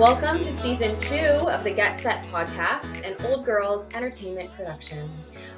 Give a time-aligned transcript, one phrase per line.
[0.00, 5.10] Welcome to season two of the Get Set podcast, an old girls entertainment production.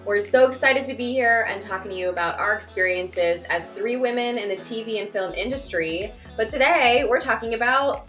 [0.05, 3.95] We're so excited to be here and talking to you about our experiences as three
[3.95, 6.13] women in the TV and film industry.
[6.37, 8.09] But today we're talking about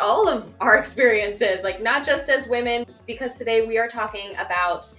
[0.00, 4.90] all of our experiences, like not just as women, because today we are talking about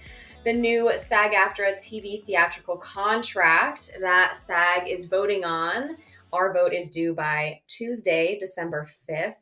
[0.44, 5.96] the new SAG AFTRA TV theatrical contract that SAG is voting on.
[6.32, 9.34] Our vote is due by Tuesday, December 5th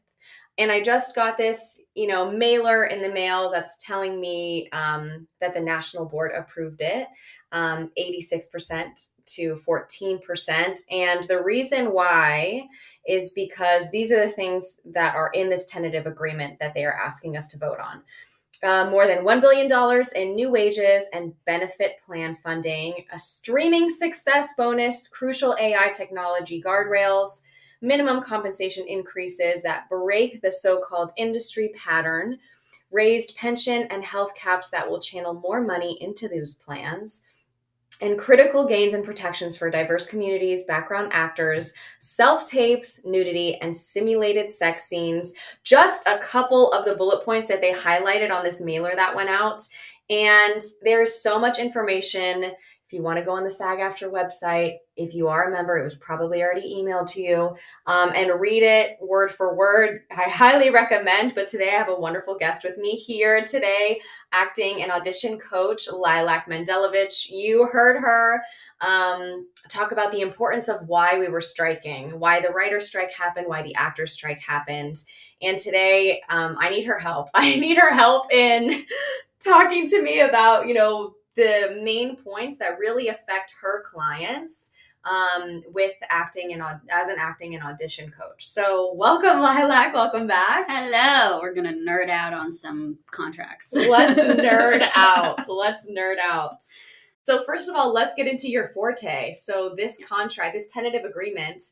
[0.59, 5.27] and I just got this, you know, mailer in the mail that's telling me um,
[5.41, 7.09] that the national board approved it,
[7.53, 10.79] um, 86% to 14%.
[10.91, 12.67] And the reason why
[13.07, 16.99] is because these are the things that are in this tentative agreement that they are
[16.99, 18.03] asking us to vote on.
[18.63, 19.71] Uh, more than $1 billion
[20.17, 27.43] in new wages and benefit plan funding, a streaming success bonus, crucial AI technology guardrails,
[27.81, 32.39] minimum compensation increases that break the so called industry pattern,
[32.91, 37.23] raised pension and health caps that will channel more money into those plans,
[38.01, 44.51] and critical gains and protections for diverse communities, background actors, self tapes, nudity, and simulated
[44.51, 45.33] sex scenes.
[45.65, 49.31] Just a couple of the bullet points that they highlighted on this mailer that went
[49.31, 49.67] out.
[50.11, 52.53] And there's so much information
[52.87, 55.77] if you want to go on the SAG AFTRA website, if you are a member,
[55.77, 57.57] it was probably already emailed to you,
[57.87, 60.03] um, and read it word for word.
[60.17, 61.35] I highly recommend.
[61.35, 64.01] But today I have a wonderful guest with me here today,
[64.33, 67.29] acting and audition coach Lilach Mendelovich.
[67.29, 68.45] You heard her
[68.81, 73.49] um, talk about the importance of why we were striking, why the writer strike happened,
[73.49, 74.97] why the actor strike happened.
[75.43, 77.31] And today um, I need her help.
[77.35, 78.85] I need her help in
[79.41, 84.73] talking to me about, you know, the main points that really affect her clients
[85.05, 88.49] um, with acting and as an acting and audition coach.
[88.49, 89.93] So, welcome, Lilach.
[89.95, 90.67] Welcome back.
[90.69, 91.41] Hello.
[91.41, 93.73] We're gonna nerd out on some contracts.
[93.73, 95.49] let's nerd out.
[95.49, 96.63] Let's nerd out.
[97.23, 99.35] So, first of all, let's get into your forte.
[99.35, 101.63] So, this contract, this tentative agreement,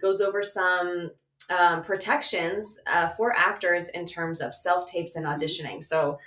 [0.00, 1.10] goes over some
[1.50, 5.82] um, protections uh, for actors in terms of self tapes and auditioning.
[5.84, 6.18] So,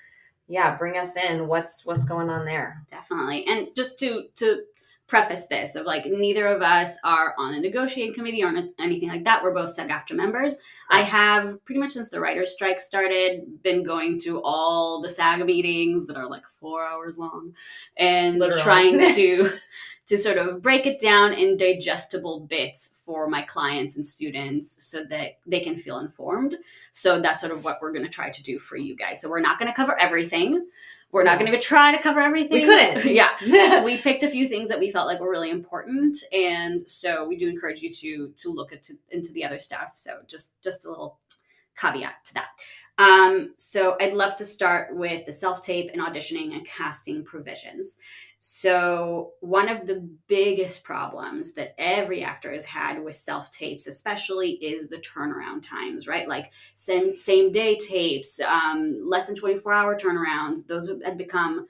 [0.52, 1.48] yeah, bring us in.
[1.48, 2.84] What's what's going on there?
[2.90, 3.46] Definitely.
[3.48, 4.64] And just to to
[5.08, 9.26] preface this of like neither of us are on a negotiating committee or anything like
[9.26, 9.44] that.
[9.44, 10.58] We're both SAG AFTRA members.
[10.90, 11.00] Right.
[11.00, 15.46] I have pretty much since the writer's strike started been going to all the SAG
[15.46, 17.54] meetings that are like four hours long
[17.98, 18.62] and Literally.
[18.62, 19.52] trying to
[20.12, 25.06] to sort of break it down in digestible bits for my clients and students so
[25.06, 26.58] that they can feel informed.
[26.92, 29.22] So that's sort of what we're going to try to do for you guys.
[29.22, 30.68] So we're not going to cover everything.
[31.14, 32.52] We're not going to try to cover everything.
[32.52, 33.06] We couldn't.
[33.40, 33.86] yeah.
[33.86, 37.38] we picked a few things that we felt like were really important and so we
[37.38, 39.94] do encourage you to to look at to, into the other stuff.
[39.96, 41.20] So just just a little
[41.78, 42.50] caveat to that.
[42.98, 47.98] Um, so I'd love to start with the self tape and auditioning and casting provisions.
[48.44, 54.54] So, one of the biggest problems that every actor has had with self tapes, especially,
[54.54, 56.28] is the turnaround times, right?
[56.28, 60.66] Like same, same day tapes, um, less than 24 hour turnarounds.
[60.66, 61.68] Those have become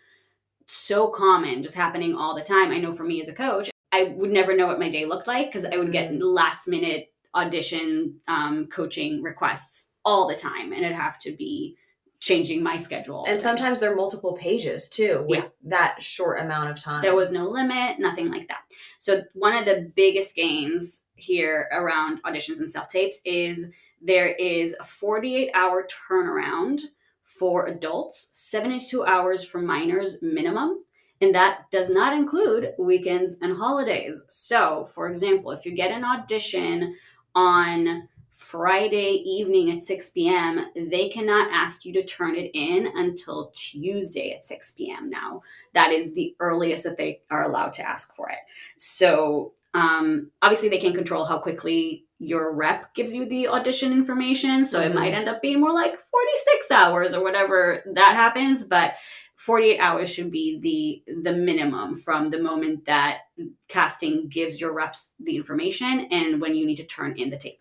[0.65, 2.71] so common, just happening all the time.
[2.71, 5.27] I know for me as a coach, I would never know what my day looked
[5.27, 6.21] like because I would get mm.
[6.21, 11.75] last minute audition um, coaching requests all the time, and it'd have to be
[12.21, 13.25] changing my schedule.
[13.27, 15.49] And sometimes they're multiple pages too with yeah.
[15.63, 17.01] that short amount of time.
[17.01, 18.59] There was no limit, nothing like that.
[18.99, 23.69] So one of the biggest gains here around auditions and self tapes is
[24.01, 26.81] there is a 48 hour turnaround
[27.23, 30.83] for adults, 72 hours for minors minimum.
[31.21, 34.23] And that does not include weekends and holidays.
[34.27, 36.95] So, for example, if you get an audition
[37.35, 38.07] on
[38.41, 44.33] Friday evening at 6 p.m., they cannot ask you to turn it in until Tuesday
[44.33, 45.11] at 6 p.m.
[45.11, 45.43] now.
[45.73, 48.39] That is the earliest that they are allowed to ask for it.
[48.77, 54.65] So, um, obviously, they can control how quickly your rep gives you the audition information.
[54.65, 54.91] So, mm-hmm.
[54.91, 58.63] it might end up being more like 46 hours or whatever that happens.
[58.63, 58.95] But
[59.35, 63.19] 48 hours should be the the minimum from the moment that
[63.67, 67.60] casting gives your reps the information and when you need to turn in the tape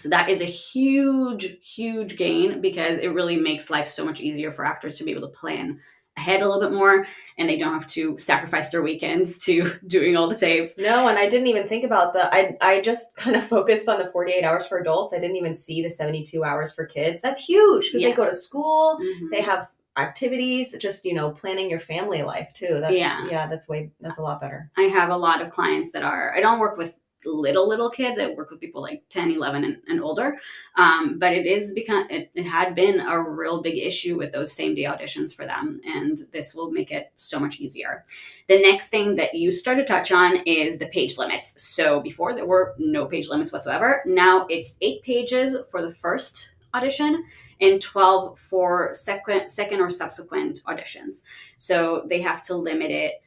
[0.00, 4.50] so that is a huge, huge gain because it really makes life so much easier
[4.50, 5.78] for actors to be able to plan
[6.16, 7.06] ahead a little bit more
[7.36, 10.78] and they don't have to sacrifice their weekends to doing all the tapes.
[10.78, 13.98] No, and I didn't even think about the I I just kind of focused on
[13.98, 15.12] the 48 hours for adults.
[15.12, 17.20] I didn't even see the 72 hours for kids.
[17.20, 18.10] That's huge because yes.
[18.10, 19.26] they go to school, mm-hmm.
[19.30, 19.68] they have
[19.98, 22.78] activities, just you know, planning your family life too.
[22.80, 23.26] That's yeah.
[23.30, 24.70] yeah, that's way that's a lot better.
[24.78, 28.18] I have a lot of clients that are I don't work with little little kids.
[28.18, 30.38] I work with people like 10 11 and, and older.
[30.76, 34.52] Um, but it is become it, it had been a real big issue with those
[34.52, 38.04] same day auditions for them and this will make it so much easier.
[38.48, 41.62] The next thing that you start to touch on is the page limits.
[41.62, 44.02] So before there were no page limits whatsoever.
[44.06, 47.24] Now it's eight pages for the first audition
[47.60, 51.24] and 12 for second second or subsequent auditions.
[51.58, 53.22] So they have to limit it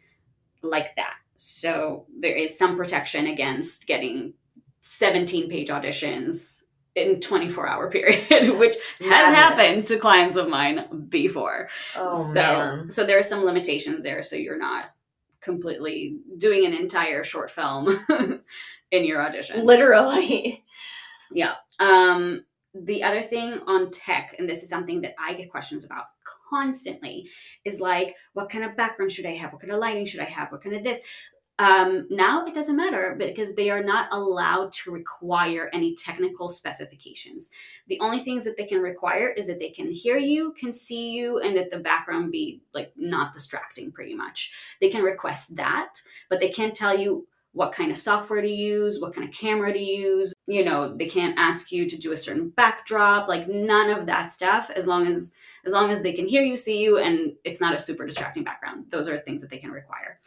[0.62, 4.34] like that so there is some protection against getting
[4.82, 6.64] 17 page auditions
[6.96, 12.92] in 24 hour period which has happened to clients of mine before Oh so man.
[12.92, 14.92] so there are some limitations there so you're not
[15.42, 18.06] completely doing an entire short film
[18.92, 20.64] in your audition Literally.
[21.32, 22.46] yeah um
[22.76, 26.06] the other thing on tech and this is something that i get questions about
[26.54, 27.28] constantly
[27.66, 30.26] is like what kind of background should i have what kind of lighting should i
[30.26, 31.00] have what kind of this
[31.60, 37.52] um, now it doesn't matter because they are not allowed to require any technical specifications.
[37.88, 41.12] The only things that they can require is that they can hear you, can see
[41.12, 44.52] you, and that the background be like not distracting pretty much.
[44.82, 45.94] They can request that,
[46.28, 49.72] but they can't tell you what kind of software to use, what kind of camera
[49.72, 50.34] to use.
[50.48, 54.32] You know, they can't ask you to do a certain backdrop, like none of that
[54.32, 55.34] stuff as long as
[55.66, 58.44] as long as they can hear you, see you and it's not a super distracting
[58.44, 58.86] background.
[58.90, 60.20] Those are things that they can require.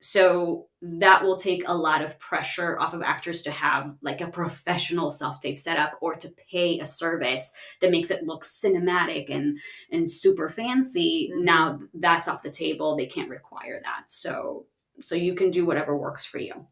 [0.00, 4.28] So that will take a lot of pressure off of actors to have like a
[4.28, 9.58] professional self-tape setup or to pay a service that makes it look cinematic and
[9.90, 11.32] and super fancy.
[11.34, 11.42] Mhm.
[11.42, 12.96] Now that's off the table.
[12.96, 14.04] They can't require that.
[14.10, 14.66] So
[15.02, 16.66] so you can do whatever works for you.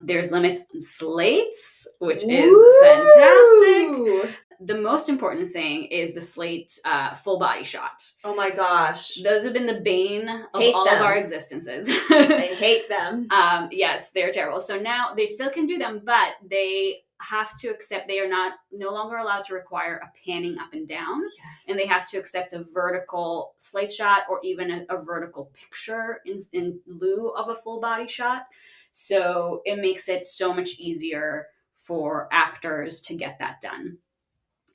[0.00, 4.36] There's limits on slates, which is fantastic.
[4.60, 8.02] The most important thing is the slate uh, full body shot.
[8.22, 9.14] Oh my gosh.
[9.22, 10.96] Those have been the bane of Hate all them.
[10.96, 11.88] of our existences.
[11.88, 13.28] I hate them.
[13.30, 14.60] um, yes, they're terrible.
[14.60, 16.98] So now they still can do them, but they
[17.28, 20.88] have to accept they are not no longer allowed to require a panning up and
[20.88, 21.68] down Yes.
[21.68, 26.20] and they have to accept a vertical slate shot or even a, a vertical picture
[26.26, 28.46] in, in lieu of a full body shot.
[28.92, 33.98] So it makes it so much easier for actors to get that done.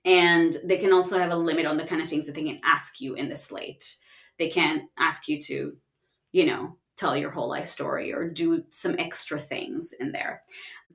[0.06, 2.60] And they can also have a limit on the kind of things that they can
[2.64, 3.98] ask you in the slate.
[4.38, 5.76] They can't ask you to,
[6.32, 10.42] you know, tell your whole life story or do some extra things in there.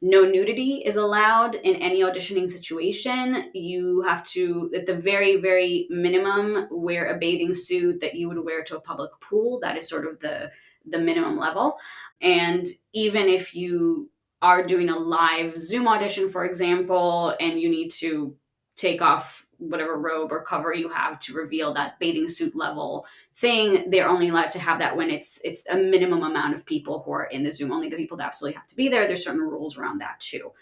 [0.02, 3.50] No nudity is allowed in any auditioning situation.
[3.54, 8.44] You have to, at the very, very minimum, wear a bathing suit that you would
[8.44, 9.60] wear to a public pool.
[9.60, 10.50] That is sort of the
[10.86, 11.78] the minimum level.
[12.20, 14.10] And even if you
[14.42, 18.36] are doing a live Zoom audition, for example, and you need to
[18.76, 23.06] take off whatever robe or cover you have to reveal that bathing suit level
[23.36, 27.02] thing they're only allowed to have that when it's it's a minimum amount of people
[27.04, 27.72] who are in the zoom.
[27.72, 29.06] Only the people that absolutely have to be there.
[29.06, 30.52] There's certain rules around that too.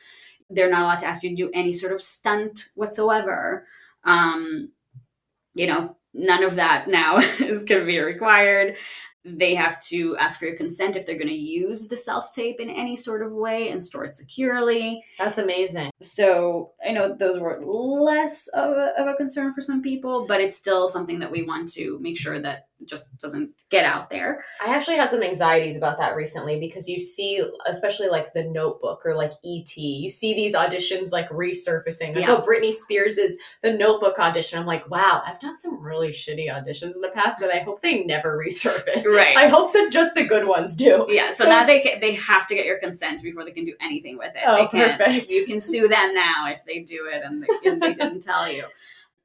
[0.50, 3.66] They're not allowed to ask you to do any sort of stunt whatsoever.
[4.04, 4.70] Um
[5.54, 8.76] you know none of that now is going to be required
[9.24, 12.58] they have to ask for your consent if they're going to use the self tape
[12.60, 15.90] in any sort of way and store it securely That's amazing.
[16.00, 20.40] so I know those were less of a, of a concern for some people, but
[20.40, 24.44] it's still something that we want to make sure that just doesn't get out there.
[24.64, 29.02] I actually had some anxieties about that recently because you see, especially like the notebook
[29.04, 32.14] or like ET, you see these auditions like resurfacing.
[32.14, 32.36] Like, Yeah.
[32.36, 34.58] oh, Britney Spears is the notebook audition.
[34.58, 37.80] I'm like, wow, I've done some really shitty auditions in the past, and I hope
[37.82, 39.04] they never resurface.
[39.06, 39.36] Right.
[39.36, 41.06] I hope that just the good ones do.
[41.08, 43.64] yeah, so, So now they ca- they have to get your consent before they can
[43.64, 44.42] do anything with it.
[44.46, 45.30] Oh, perfect.
[45.30, 48.50] You can sue them now if they do it and they, and they didn't tell
[48.50, 48.64] you.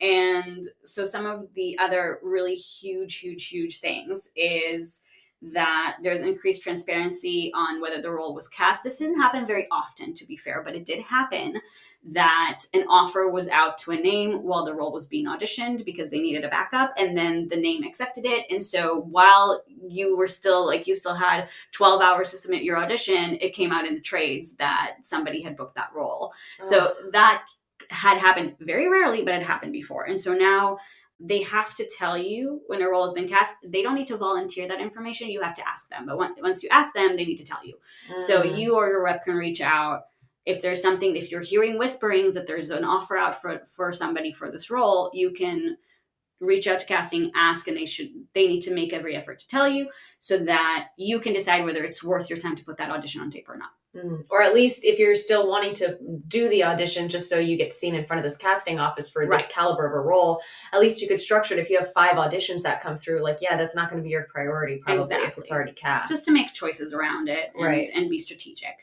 [0.01, 5.01] And so some of the other really huge, huge, huge things is
[5.41, 8.83] that there's increased transparency on whether the role was cast.
[8.83, 11.61] This didn't happen very often, to be fair, but it did happen
[12.09, 16.09] that an offer was out to a name while the role was being auditioned because
[16.09, 18.45] they needed a backup and then the name accepted it.
[18.49, 22.77] And so while you were still like you still had 12 hours to submit your
[22.77, 26.31] audition it came out in the trades that somebody had booked that role.
[26.63, 27.43] So that
[27.89, 30.05] had happened very rarely, but it happened before.
[30.05, 30.77] And so now
[31.19, 33.51] they have to tell you when a role has been cast.
[33.65, 35.29] They don't need to volunteer that information.
[35.29, 36.05] You have to ask them.
[36.05, 37.79] But once once you ask them, they need to tell you.
[38.19, 38.57] So Mm.
[38.59, 40.03] you or your rep can reach out
[40.45, 41.15] if there's something.
[41.15, 45.09] If you're hearing whisperings that there's an offer out for for somebody for this role,
[45.13, 45.77] you can
[46.39, 49.47] reach out to casting, ask, and they should they need to make every effort to
[49.47, 49.89] tell you
[50.19, 53.31] so that you can decide whether it's worth your time to put that audition on
[53.31, 53.71] tape or not.
[53.97, 54.25] Mm.
[54.29, 57.73] Or at least if you're still wanting to do the audition just so you get
[57.73, 60.39] seen in front of this casting office for this caliber of a role,
[60.71, 63.21] at least you could structure it if you have five auditions that come through.
[63.23, 66.09] Like, yeah, that's not going to be your priority probably if it's already cast.
[66.09, 67.89] just to make choices around it and, Right.
[67.95, 68.75] and be strategic.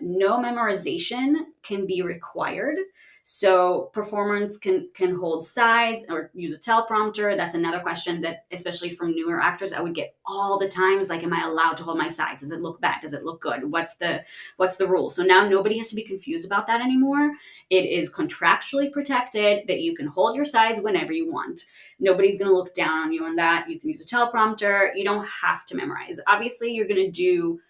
[0.00, 2.78] no memorization can be required.
[3.22, 7.36] So performers can can hold sides or use a teleprompter.
[7.36, 11.10] That's another question that, especially from newer actors, I would get all the times.
[11.10, 12.42] Like, am I allowed to hold my sides?
[12.42, 13.02] Does it look bad?
[13.02, 13.70] Does it look good?
[13.70, 14.24] What's the
[14.56, 15.10] what's the rule?
[15.10, 17.32] So now nobody has to be confused about that anymore.
[17.68, 21.66] It is contractually protected that you can hold your sides whenever you want.
[21.98, 23.68] Nobody's going to look down on you on that.
[23.68, 24.90] You can use a teleprompter.
[24.94, 26.18] You don't have to memorize.
[26.26, 27.60] Obviously, you're going to do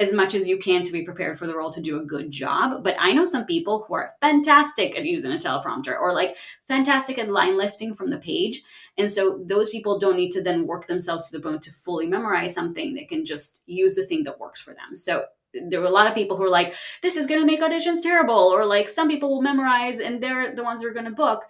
[0.00, 2.30] as much as you can to be prepared for the role to do a good
[2.30, 2.82] job.
[2.82, 7.18] But I know some people who are fantastic at using a teleprompter or like fantastic
[7.18, 8.62] at line lifting from the page.
[8.96, 12.06] And so those people don't need to then work themselves to the bone to fully
[12.06, 12.94] memorize something.
[12.94, 14.94] They can just use the thing that works for them.
[14.94, 15.26] So
[15.68, 18.02] there were a lot of people who were like, this is going to make auditions
[18.02, 18.34] terrible.
[18.34, 21.42] Or like some people will memorize and they're the ones who are going to book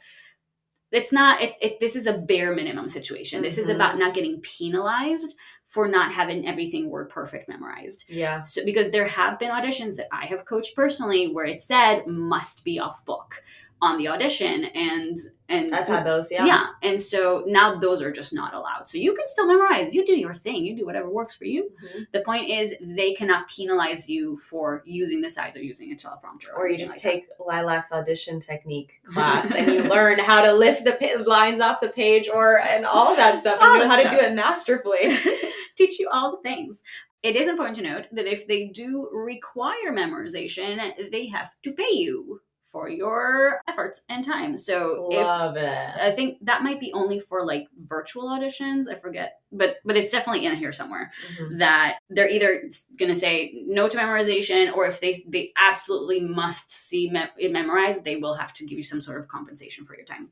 [0.93, 3.45] it's not it, it, this is a bare minimum situation mm-hmm.
[3.45, 4.01] this is about mm-hmm.
[4.01, 5.37] not getting penalized
[5.71, 8.05] for not having everything word perfect memorized.
[8.09, 8.43] Yeah.
[8.43, 12.65] So because there have been auditions that I have coached personally where it said must
[12.65, 13.41] be off book
[13.83, 15.17] on the audition and
[15.49, 16.47] and I've had those, yeah.
[16.47, 16.67] Yeah.
[16.81, 18.89] And so now those are just not allowed.
[18.89, 19.93] So you can still memorize.
[19.93, 20.65] You do your thing.
[20.65, 21.73] You do whatever works for you.
[21.85, 22.03] Mm-hmm.
[22.13, 26.51] The point is they cannot penalize you for using the sides or using a teleprompter.
[26.55, 27.45] Or, or you just like take that.
[27.45, 31.89] Lilach's audition technique class and you learn how to lift the pa- lines off the
[31.89, 34.13] page or and all that stuff and all know how stuff.
[34.13, 35.19] to do it masterfully.
[35.81, 36.83] Teach you all the things.
[37.23, 40.79] It is important to note that if they do require memorization,
[41.11, 44.57] they have to pay you for your efforts and time.
[44.57, 46.01] So love if, it.
[46.01, 48.85] I think that might be only for like virtual auditions.
[48.91, 51.59] I forget, but but it's definitely in here somewhere mm-hmm.
[51.59, 56.71] that they're either going to say no to memorization, or if they they absolutely must
[56.71, 59.97] see me- it memorized, they will have to give you some sort of compensation for
[59.97, 60.29] your time.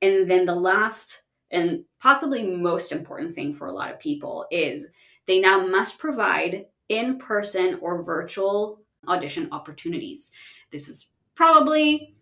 [0.00, 4.88] And then the last and possibly most important thing for a lot of people is
[5.26, 10.30] they now must provide in person or virtual audition opportunities.
[10.70, 12.16] This is probably,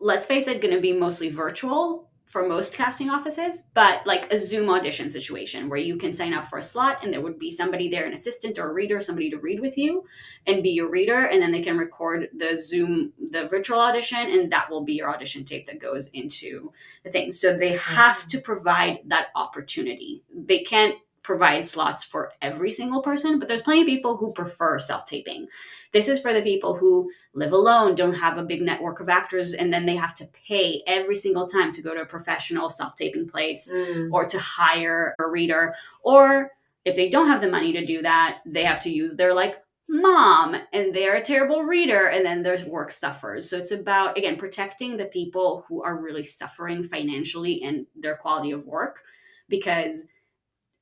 [0.00, 4.36] let's face it, going to be mostly virtual for most casting offices, but like a
[4.36, 7.50] Zoom audition situation where you can sign up for a slot and there would be
[7.50, 10.04] somebody there, an assistant or a reader, somebody to read with you
[10.46, 11.26] and be your reader.
[11.26, 15.14] And then they can record the Zoom, the virtual audition, and that will be your
[15.14, 16.72] audition tape that goes into
[17.04, 17.30] the thing.
[17.30, 18.28] So they have mm-hmm.
[18.30, 20.24] to provide that opportunity.
[20.34, 24.78] They can't provide slots for every single person, but there's plenty of people who prefer
[24.78, 25.46] self taping.
[25.92, 29.54] This is for the people who live alone, don't have a big network of actors,
[29.54, 32.96] and then they have to pay every single time to go to a professional self
[32.96, 34.08] taping place mm.
[34.12, 35.74] or to hire a reader.
[36.02, 36.50] Or
[36.84, 39.56] if they don't have the money to do that, they have to use their like
[39.86, 44.34] mom and they're a terrible reader and then there's work suffers so it's about again
[44.34, 49.02] protecting the people who are really suffering financially and their quality of work
[49.46, 50.06] because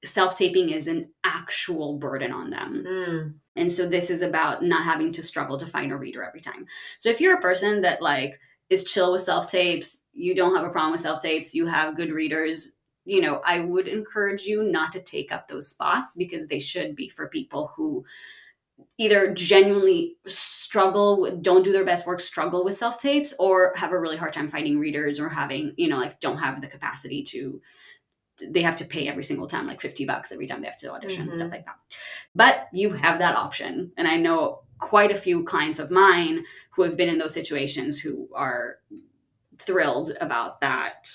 [0.04, 2.84] self taping is an actual burden on them.
[2.86, 3.34] Mm.
[3.56, 6.66] And so this is about not having to struggle to find a reader every time.
[6.98, 8.38] So if you're a person that like
[8.70, 11.96] is chill with self tapes, you don't have a problem with self tapes, you have
[11.96, 12.72] good readers,
[13.04, 16.94] you know, I would encourage you not to take up those spots because they should
[16.94, 18.04] be for people who
[18.98, 23.98] either genuinely struggle don't do their best work struggle with self tapes or have a
[23.98, 27.60] really hard time finding readers or having you know like don't have the capacity to
[28.40, 30.92] they have to pay every single time like 50 bucks every time they have to
[30.92, 31.36] audition mm-hmm.
[31.36, 31.78] stuff like that.
[32.34, 36.82] But you have that option and i know quite a few clients of mine who
[36.82, 38.78] have been in those situations who are
[39.58, 41.08] thrilled about that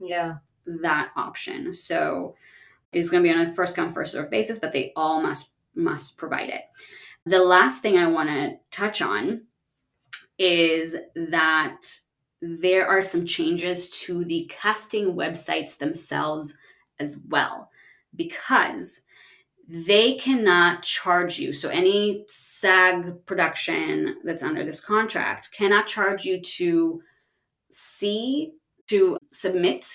[0.00, 0.36] yeah.
[0.66, 1.72] that option.
[1.72, 2.36] So
[2.92, 5.50] it's going to be on a first come first serve basis but they all must
[5.74, 6.62] must provide it.
[7.26, 9.42] The last thing i want to touch on
[10.38, 11.80] is that
[12.40, 16.54] there are some changes to the casting websites themselves
[17.00, 17.70] as well
[18.14, 19.00] because
[19.68, 21.52] they cannot charge you.
[21.52, 27.02] So, any SAG production that's under this contract cannot charge you to
[27.70, 28.52] see,
[28.88, 29.86] to submit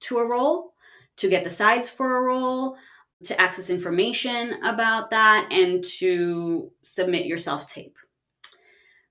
[0.00, 0.74] to a role,
[1.18, 2.76] to get the sides for a role,
[3.24, 7.96] to access information about that, and to submit your self tape.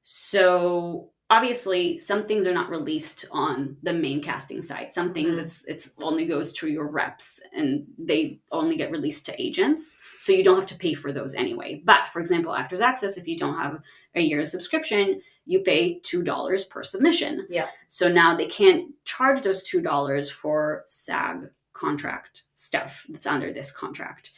[0.02, 5.46] So, obviously some things are not released on the main casting site some things mm-hmm.
[5.46, 10.00] it's it's only goes to your reps and they only get released to agents.
[10.22, 11.82] So you don't have to pay for those anyway.
[11.86, 13.82] But for example actors access if you don't have
[14.16, 17.48] a year's subscription you pay $2 per submission.
[17.50, 17.70] Yeah.
[17.88, 24.32] So now they can't charge those $2 for sag contract stuff that's under this contract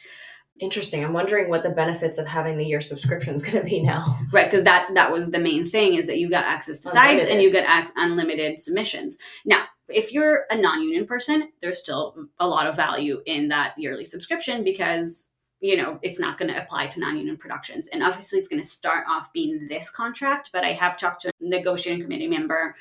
[0.60, 1.04] Interesting.
[1.04, 4.18] I'm wondering what the benefits of having the year subscription is going to be now.
[4.32, 7.20] Right, because that that was the main thing is that you got access to unlimited.
[7.20, 9.16] sites and you get ac- unlimited submissions.
[9.44, 14.04] Now, if you're a non-union person, there's still a lot of value in that yearly
[14.04, 15.30] subscription because
[15.62, 17.86] you know, it's not going to apply to non union productions.
[17.92, 20.50] And obviously, it's going to start off being this contract.
[20.52, 22.74] But I have talked to a negotiating committee member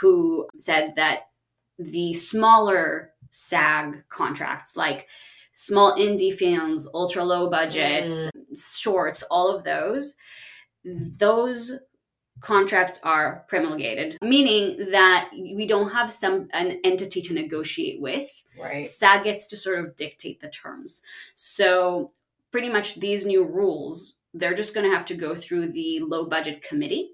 [0.00, 1.28] who said that
[1.78, 5.06] the smaller SAG contracts, like
[5.54, 8.78] small indie films, ultra low budgets, mm.
[8.78, 10.16] shorts, all of those,
[10.84, 11.78] those
[12.40, 18.28] contracts are promulgated, meaning that we don't have some an entity to negotiate with.
[18.60, 18.86] Right.
[18.86, 21.02] SAG gets to sort of dictate the terms.
[21.32, 22.12] So
[22.52, 26.26] pretty much these new rules, they're just going to have to go through the low
[26.26, 27.13] budget committee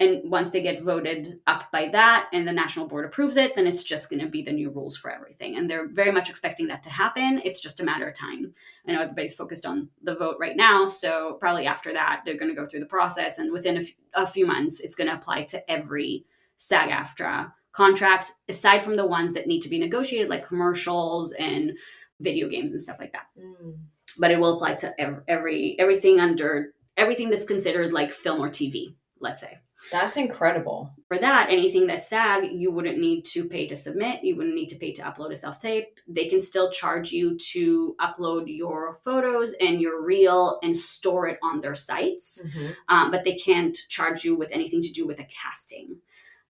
[0.00, 3.66] and once they get voted up by that and the national board approves it, then
[3.66, 5.56] it's just going to be the new rules for everything.
[5.56, 7.40] And they're very much expecting that to happen.
[7.44, 8.52] It's just a matter of time.
[8.86, 10.86] I know everybody's focused on the vote right now.
[10.86, 13.38] So probably after that, they're going to go through the process.
[13.38, 16.24] And within a, f- a few months, it's going to apply to every
[16.56, 21.72] SAG AFTRA contract, aside from the ones that need to be negotiated, like commercials and
[22.20, 23.26] video games and stuff like that.
[23.38, 23.76] Mm.
[24.18, 28.50] But it will apply to every, every everything under everything that's considered like film or
[28.50, 29.58] TV, let's say.
[29.90, 30.94] That's incredible.
[31.08, 34.22] For that, anything that's SAG, you wouldn't need to pay to submit.
[34.22, 35.98] You wouldn't need to pay to upload a self tape.
[36.06, 41.38] They can still charge you to upload your photos and your reel and store it
[41.42, 42.72] on their sites, mm-hmm.
[42.88, 45.96] um, but they can't charge you with anything to do with a casting.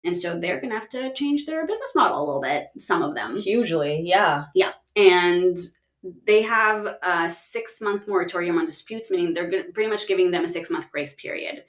[0.04, 3.02] And so they're going to have to change their business model a little bit, some
[3.02, 3.36] of them.
[3.36, 4.44] Hugely, yeah.
[4.54, 4.72] Yeah.
[4.96, 5.58] And
[6.26, 10.48] they have a six month moratorium on disputes, meaning they're pretty much giving them a
[10.48, 11.64] six month grace period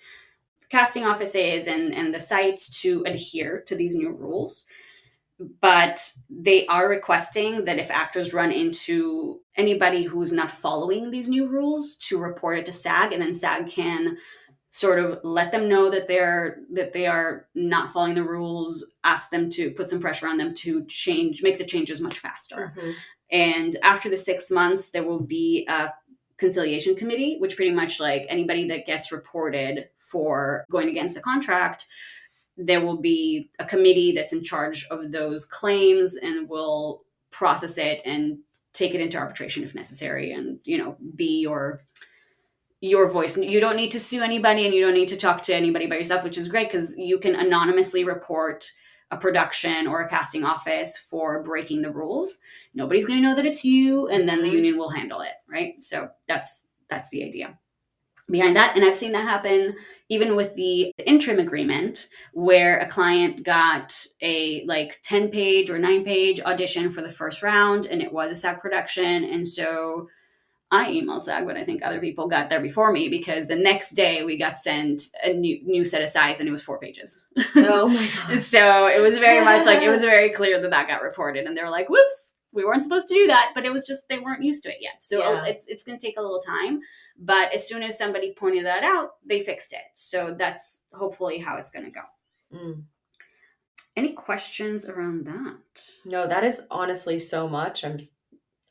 [0.71, 4.65] casting offices and, and the sites to adhere to these new rules.
[5.59, 11.47] But they are requesting that if actors run into anybody who's not following these new
[11.47, 14.17] rules, to report it to SAG, and then SAG can
[14.71, 19.29] sort of let them know that they're that they are not following the rules ask
[19.29, 22.91] them to put some pressure on them to change make the changes much faster mm-hmm.
[23.31, 25.93] and after the six months there will be a
[26.37, 31.87] conciliation committee which pretty much like anybody that gets reported for going against the contract,
[32.57, 38.01] there will be a committee that's in charge of those claims and will process it
[38.05, 38.37] and
[38.73, 41.81] take it into arbitration if necessary and you know be your
[42.83, 43.37] your voice.
[43.37, 45.95] You don't need to sue anybody and you don't need to talk to anybody by
[45.95, 48.69] yourself which is great because you can anonymously report
[49.11, 52.39] a production or a casting office for breaking the rules.
[52.73, 54.55] Nobody's going to know that it's you and then the mm-hmm.
[54.55, 55.73] union will handle it right?
[55.81, 57.57] So that's that's the idea
[58.31, 58.75] behind that.
[58.75, 59.75] And I've seen that happen
[60.09, 66.03] even with the interim agreement where a client got a like 10 page or 9
[66.03, 69.23] page audition for the first round and it was a SAG production.
[69.23, 70.09] And so
[70.69, 73.91] I emailed SAG, but I think other people got there before me because the next
[73.91, 77.25] day we got sent a new new set of sides and it was four pages.
[77.55, 78.45] Oh my gosh.
[78.45, 81.57] so it was very much like it was very clear that that got reported and
[81.57, 84.19] they were like, whoops, we weren't supposed to do that, but it was just they
[84.19, 85.01] weren't used to it yet.
[85.01, 85.45] So oh, yeah.
[85.45, 86.81] it's it's going to take a little time.
[87.23, 89.83] But as soon as somebody pointed that out, they fixed it.
[89.93, 92.01] So that's hopefully how it's going to go.
[92.51, 92.83] Mm.
[93.95, 95.57] Any questions around that?
[96.03, 97.85] No, that is honestly so much.
[97.85, 97.99] I'm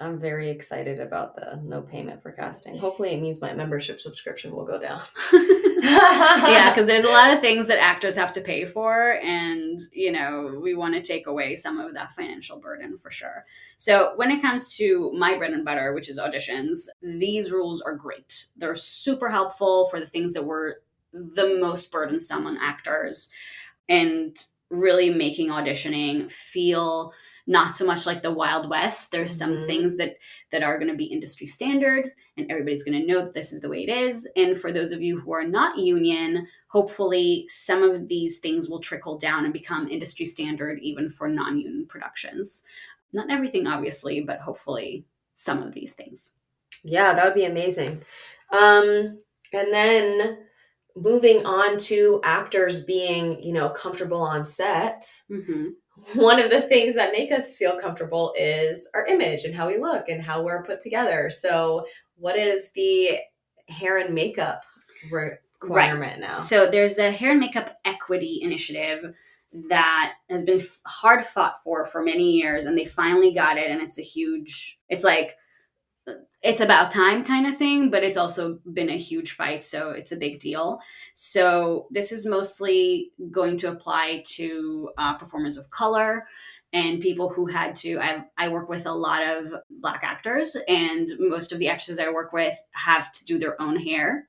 [0.00, 2.78] I'm very excited about the no payment for casting.
[2.78, 5.02] Hopefully, it means my membership subscription will go down.
[5.32, 10.10] yeah, because there's a lot of things that actors have to pay for, and you
[10.10, 13.44] know, we want to take away some of that financial burden for sure.
[13.76, 17.94] So, when it comes to my bread and butter, which is auditions, these rules are
[17.94, 18.46] great.
[18.56, 20.80] They're super helpful for the things that were
[21.12, 23.28] the most burdensome on actors
[23.88, 27.12] and really making auditioning feel
[27.50, 29.10] not so much like the wild west.
[29.10, 29.66] There's some mm-hmm.
[29.66, 30.18] things that
[30.52, 33.60] that are going to be industry standard and everybody's going to know that this is
[33.60, 34.26] the way it is.
[34.36, 38.78] And for those of you who are not union hopefully some of these things will
[38.78, 42.62] trickle down and become industry standard even for non-union productions.
[43.12, 46.30] Not everything obviously but hopefully some of these things.
[46.84, 48.00] Yeah that would be amazing.
[48.52, 49.18] Um
[49.52, 50.38] and then
[50.94, 55.10] moving on to actors being you know comfortable on set.
[55.28, 55.70] Mm-hmm
[56.14, 59.78] one of the things that make us feel comfortable is our image and how we
[59.78, 61.30] look and how we're put together.
[61.30, 61.86] So,
[62.16, 63.18] what is the
[63.68, 64.62] hair and makeup
[65.10, 66.20] requirement right.
[66.20, 66.30] now?
[66.30, 69.14] So, there's a hair and makeup equity initiative
[69.68, 73.80] that has been hard fought for for many years and they finally got it and
[73.80, 75.36] it's a huge it's like
[76.42, 80.12] it's about time kind of thing, but it's also been a huge fight, so it's
[80.12, 80.80] a big deal.
[81.12, 86.26] So this is mostly going to apply to uh, performers of color
[86.72, 87.98] and people who had to.
[87.98, 92.10] I, I work with a lot of black actors, and most of the actors I
[92.10, 94.26] work with have to do their own hair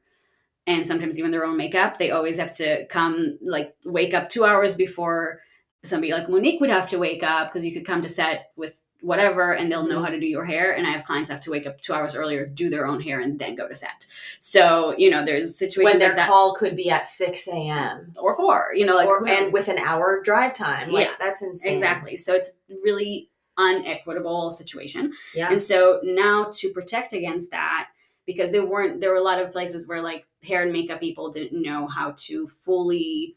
[0.68, 1.98] and sometimes even their own makeup.
[1.98, 5.42] They always have to come like wake up two hours before
[5.84, 8.81] somebody like Monique would have to wake up because you could come to set with
[9.02, 10.06] whatever and they'll know Mhm.
[10.06, 12.16] how to do your hair and i have clients have to wake up two hours
[12.16, 14.06] earlier do their own hair and then go to set
[14.40, 18.14] so you know there's situations when their like that call could be at 6 a.m.
[18.18, 20.92] or four you know like or, and with an hour of drive time.
[20.92, 21.14] Like Yeah.
[21.20, 21.74] that's insane.
[21.74, 25.50] exactly so it's really unequitable situation Yeah.
[25.52, 27.90] And so now to protect against that,
[28.26, 31.30] because there weren't there were a lot of places where like hair and makeup people
[31.32, 33.36] didn't know how to fully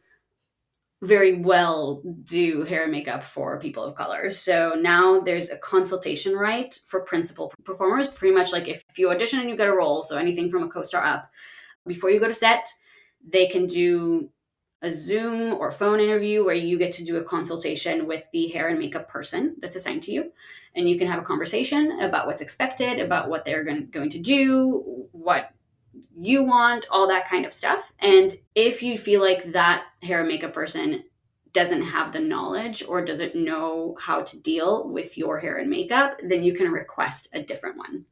[1.05, 4.31] very well do hair and makeup for people of color.
[4.31, 8.09] So now there's a consultation right for principal performers.
[8.09, 10.69] Pretty much like if you audition and you get a role, so anything from a
[10.69, 11.31] co-star up,
[11.87, 12.67] before you go to set,
[13.27, 14.31] they can do
[14.83, 18.69] a Zoom or phone interview where you get to do a consultation with the hair
[18.69, 20.31] and makeup person that's assigned to you.
[20.77, 25.07] And you can have a conversation about what's expected, about what they're going to do,
[25.13, 25.51] what
[26.17, 27.93] you want, all that kind of stuff.
[27.99, 31.05] And if you feel like that hair and makeup person
[31.53, 36.19] doesn't have the knowledge or doesn't know how to deal with your hair and makeup,
[36.23, 38.05] then you can request a different one.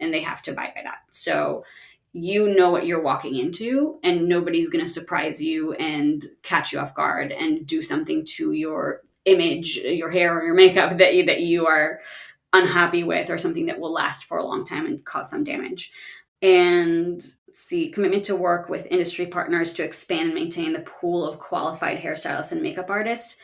[0.00, 0.98] And they have to abide by that.
[1.10, 1.64] So
[2.12, 6.78] you know what you're walking into, and nobody's going to surprise you and catch you
[6.78, 11.26] off guard and do something to your image, your hair, or your makeup that you,
[11.26, 12.00] that you are
[12.54, 15.92] unhappy with, or something that will last for a long time and cause some damage.
[16.42, 17.22] And
[17.52, 21.98] see, commitment to work with industry partners to expand and maintain the pool of qualified
[21.98, 23.38] hairstylists and makeup artists.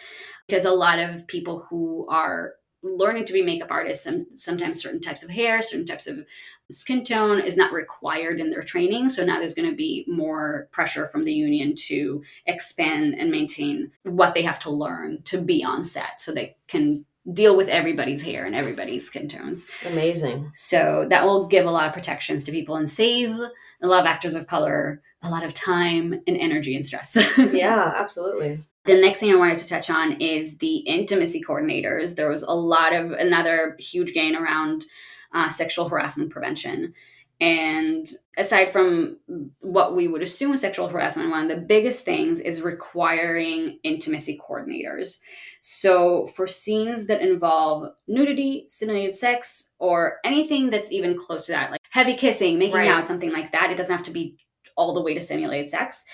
[0.47, 5.01] Because a lot of people who are learning to be makeup artists and sometimes certain
[5.01, 6.27] types of hair, certain types of
[6.71, 9.09] skin tone is not required in their training.
[9.09, 13.93] So now there's going to be more pressure from the union to expand and maintain
[14.03, 18.23] what they have to learn to be on set so they can deal with everybody's
[18.23, 19.67] hair and everybody's skin tones.
[19.87, 20.51] Amazing.
[20.55, 24.07] So that will give a lot of protections to people and save a lot of
[24.07, 27.17] actors of color a lot of time and energy and stress.
[27.39, 28.65] Yeah, absolutely.
[28.85, 32.17] The next thing I wanted to touch on is the intimacy coordinators.
[32.17, 34.87] There was a lot of another huge gain around
[35.33, 36.95] uh, sexual harassment prevention.
[37.41, 39.17] And aside from
[39.61, 45.19] what we would assume sexual harassment, one of the biggest things is requiring intimacy coordinators.
[45.61, 51.71] So, for scenes that involve nudity, simulated sex, or anything that's even close to that,
[51.73, 52.89] like heavy kissing, making Right.
[52.89, 54.37] out, something like that, it doesn't have to be
[54.77, 56.05] all the way to simulated sex.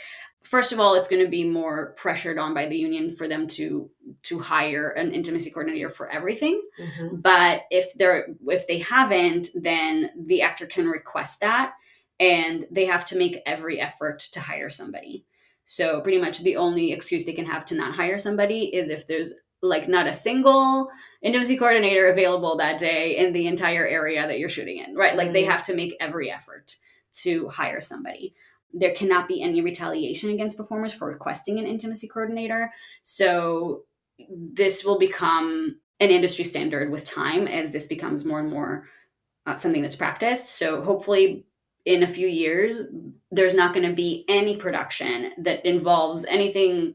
[0.45, 3.47] First of all, it's going to be more pressured on by the union for them
[3.49, 3.91] to
[4.23, 7.23] to hire an intimacy coordinator for everything Mhm.
[7.23, 11.75] but if they're if they haven't then the actor can request that
[12.19, 15.25] and they have to make every effort to hire somebody
[15.67, 19.07] so pretty much the only excuse they can have to not hire somebody is if
[19.07, 20.89] there's like not a single
[21.23, 25.33] intimacy coordinator available that day in the entire area that you're shooting in right like
[25.33, 25.51] they Mhm.
[25.51, 26.77] have to make every effort
[27.13, 28.35] to hire somebody
[28.73, 33.85] there cannot be any retaliation against performers for requesting an intimacy coordinator so
[34.29, 38.89] this will become an industry standard with time as this becomes more and more
[39.47, 40.49] uh, something that's practiced.
[40.49, 41.45] So hopefully,
[41.85, 42.83] in a few years,
[43.31, 46.95] there's not going to be any production that involves anything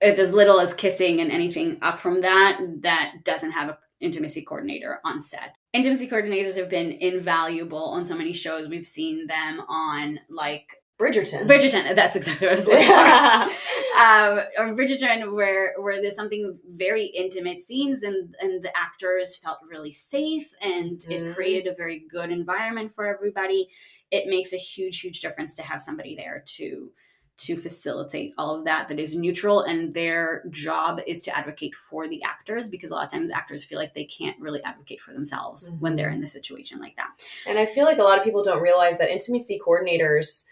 [0.00, 4.42] if as little as kissing and anything up from that that doesn't have an intimacy
[4.42, 5.57] coordinator on set.
[5.72, 8.68] Intimacy coordinators have been invaluable on so many shows.
[8.68, 11.46] We've seen them on like Bridgerton.
[11.46, 11.94] Bridgerton.
[11.94, 12.94] That's exactly what I was looking for
[14.00, 19.58] um, or Bridgerton, where where there's something very intimate scenes, and and the actors felt
[19.70, 21.10] really safe, and Mhm.
[21.30, 23.68] it created a very good environment for everybody.
[24.10, 26.90] It makes a huge, huge difference to have somebody there to
[27.38, 32.08] to facilitate all of that that is neutral and their job is to advocate for
[32.08, 35.12] the actors because a lot of times actors feel like they can't really advocate for
[35.12, 37.10] themselves when they're in a situation like that
[37.46, 40.44] And I feel like a lot of people don't realize that intimacy coordinators,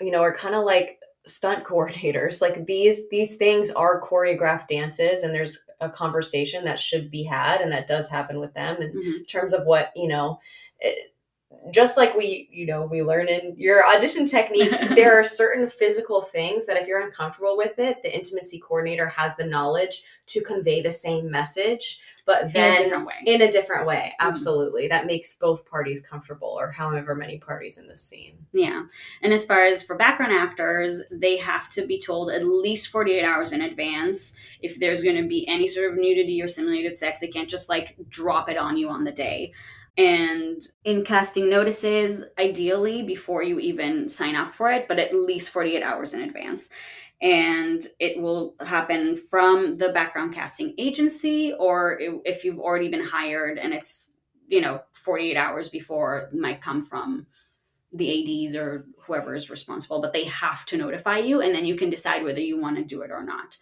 [0.00, 2.40] you know, are kind of like stunt coordinators.
[2.40, 7.60] Like these these things are choreographed dances and there's a conversation that should be had
[7.60, 9.28] and that does happen with them in Mhm.
[9.28, 10.38] terms of what, you know,
[10.80, 11.11] it,
[11.70, 16.22] just like we, you know, we learn in your audition technique, there are certain physical
[16.22, 20.80] things that if you're uncomfortable with it, the intimacy coordinator has the knowledge to convey
[20.82, 24.26] the same message, but then in a different way in a different way Mhm.
[24.26, 28.84] absolutely that makes both parties comfortable or however many parties in the scene Yeah.
[29.22, 33.24] And as far as for background actors, they have to be told at least 48
[33.24, 37.18] hours in advance if there's going to be any sort of nudity or simulated sex.
[37.20, 39.52] They can't just like drop it on you on the day.
[39.98, 45.50] And in casting notices, ideally before you even sign up for it, but at least
[45.50, 46.70] 48 hours in advance.
[47.20, 53.58] And it will happen from the background casting agency, or if you've already been hired
[53.58, 54.10] and it's,
[54.48, 57.26] you know, 48 hours before, might come from
[57.92, 61.76] the ads or whoever is responsible but they have to notify you and then you
[61.76, 63.58] can decide whether you want to do it or not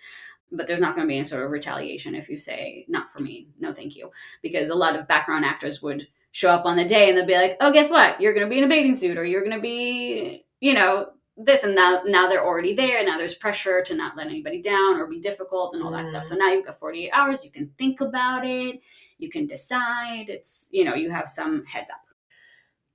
[0.52, 3.20] but there's not going to be any sort of retaliation if you say not for
[3.20, 4.10] me no thank you
[4.42, 7.34] because a lot of background actors would show up on the day and they'll be
[7.34, 8.20] like oh guess what?
[8.20, 11.10] You're going to be in a bathing suit or you're going to be you know
[11.36, 14.60] this and now now they're already there and now there's pressure to not let anybody
[14.60, 16.24] down or be difficult and all that stuff.
[16.24, 16.38] So mm.
[16.38, 18.80] now you've got 48 hours you can think about it
[19.18, 22.00] you can decide it's you know you have some heads up.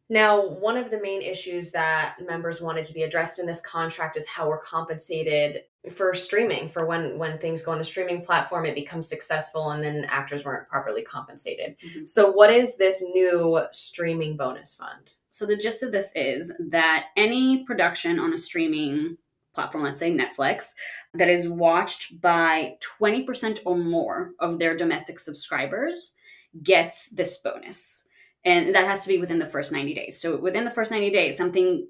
[0.08, 4.18] Now, one of the main issues that members wanted to be addressed in this contract
[4.18, 8.66] is how we're compensated for streaming, for when when things go on the streaming platform,
[8.66, 11.76] it becomes successful and then actors weren't properly compensated.
[11.80, 12.08] Mhm.
[12.08, 15.14] So what is this new streaming bonus fund?
[15.32, 19.18] So the gist of this is that any production on a streaming
[19.54, 20.74] platform, let's say Netflix,
[21.14, 26.14] that is watched by 20% or more of their domestic subscribers
[26.64, 28.08] gets this bonus.
[28.44, 30.20] And that has to be within the first 90 days.
[30.22, 31.88] So within the first 90 days, something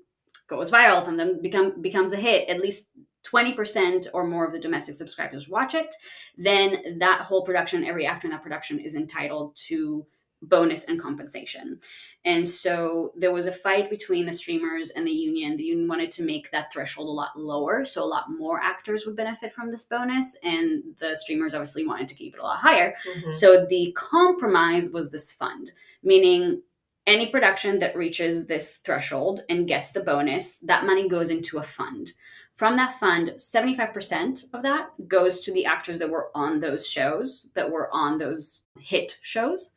[0.47, 2.89] goes viral, something become, becomes a hit, at least
[3.29, 5.93] 20% or more of the domestic subscribers watch it,
[6.37, 10.05] then that whole production, every actor in that production is entitled to
[10.41, 11.79] bonus and compensation.
[12.23, 15.57] And so there was a fight between the streamers and the union.
[15.57, 19.05] The union wanted to make that threshold a lot lower, so a lot more actors
[19.05, 22.59] would benefit from this bonus, and the streamers obviously wanted to keep it a lot
[22.59, 22.95] higher.
[23.15, 23.31] Mm-hmm.
[23.31, 25.71] So the compromise was this fund,
[26.03, 26.61] meaning
[27.07, 31.63] any production that reaches this threshold and gets the bonus, that money goes into a
[31.63, 32.11] fund.
[32.55, 37.49] From that fund, 75% of that goes to the actors that were on those shows,
[37.53, 39.71] that were on those hit shows.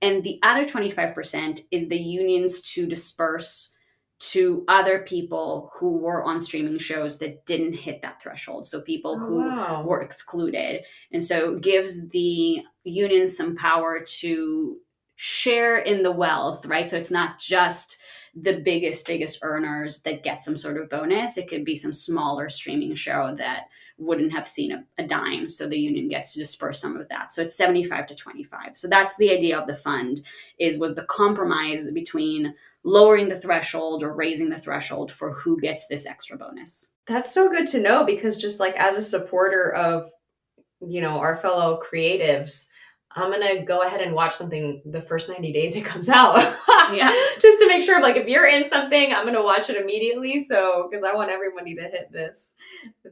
[0.00, 3.72] And the other 25% is the unions to disperse
[4.20, 8.68] to other people who were on streaming shows that didn't hit that threshold.
[8.68, 9.82] So people Oh, who wow.
[9.84, 10.82] were excluded.
[11.12, 14.76] And so it gives the union some power to
[15.16, 16.88] share in the wealth, right?
[16.88, 17.98] So it's not just
[18.34, 21.36] the biggest, biggest earners that get some sort of bonus.
[21.36, 23.64] It could be some smaller streaming show that
[23.98, 25.48] wouldn't have seen a, a dime.
[25.48, 27.32] So the union gets to disperse some of that.
[27.32, 28.76] So it's 75 to 25.
[28.76, 30.22] So that's the idea of the fund
[30.58, 35.86] is was the compromise between lowering the threshold or raising the threshold for who gets
[35.86, 36.90] this extra bonus.
[37.06, 40.10] That's so good to know because just like as a supporter of
[40.80, 42.68] you know our fellow creatives,
[43.14, 46.56] I'm gonna go ahead and watch something the first 90 days it comes out.
[46.92, 47.10] Yeah.
[47.40, 50.42] Just to make sure like if you're in something, I'm gonna watch it immediately.
[50.42, 52.54] So because I want everybody to hit this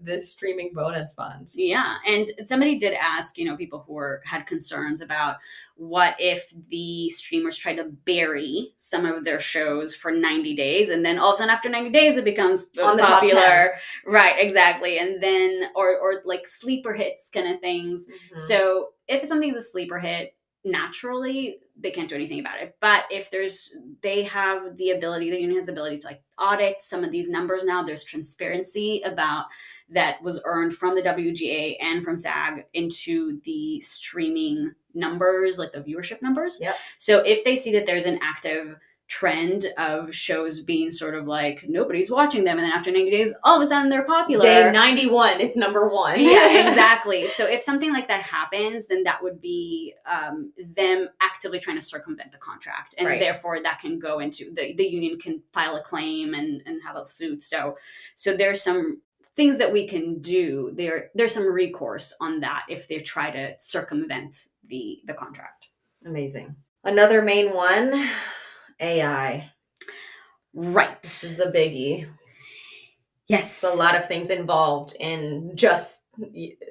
[0.03, 1.49] this streaming bonus fund.
[1.55, 5.37] Yeah, and somebody did ask, you know, people who were had concerns about
[5.77, 11.03] what if the streamers try to bury some of their shows for 90 days and
[11.07, 13.75] then all of a sudden after 90 days it becomes On the top popular.
[14.07, 14.99] Right, exactly.
[14.99, 18.05] And then or or like sleeper hits kind of things.
[18.35, 18.41] Mhm.
[18.41, 22.77] So if something's a sleeper hit, naturally they can't do anything about it.
[22.81, 26.81] But if there's they have the ability, the union has the ability to like audit
[26.81, 27.83] some of these numbers now.
[27.83, 29.47] There's transparency about
[29.89, 35.81] that was earned from the WGA and from SAG into the streaming numbers, like the
[35.81, 36.59] viewership numbers.
[36.61, 36.75] Yeah.
[36.97, 38.77] So if they see that there's an active
[39.11, 43.35] trend of shows being sort of like nobody's watching them and then after 90 days
[43.43, 46.21] all of a sudden they're popular Day 91, it's number one.
[46.21, 47.27] yeah, exactly.
[47.27, 51.85] So if something like that happens, then that would be um, them actively trying to
[51.85, 53.19] circumvent the contract, and Right.
[53.19, 56.95] therefore that can go into the the union can file a claim and and have
[56.97, 57.43] a suit.
[57.43, 57.77] So
[58.15, 59.01] so there's some
[59.35, 60.71] things that we can do.
[60.77, 65.67] There there's some recourse on that if they try to circumvent the the contract.
[66.07, 66.55] Amazing.
[66.85, 67.93] Another main one,
[68.81, 69.51] AI.
[70.55, 71.03] Right.
[71.03, 72.07] This is a biggie.
[73.29, 73.61] Yes.
[73.61, 76.01] There's a lot of things involved in just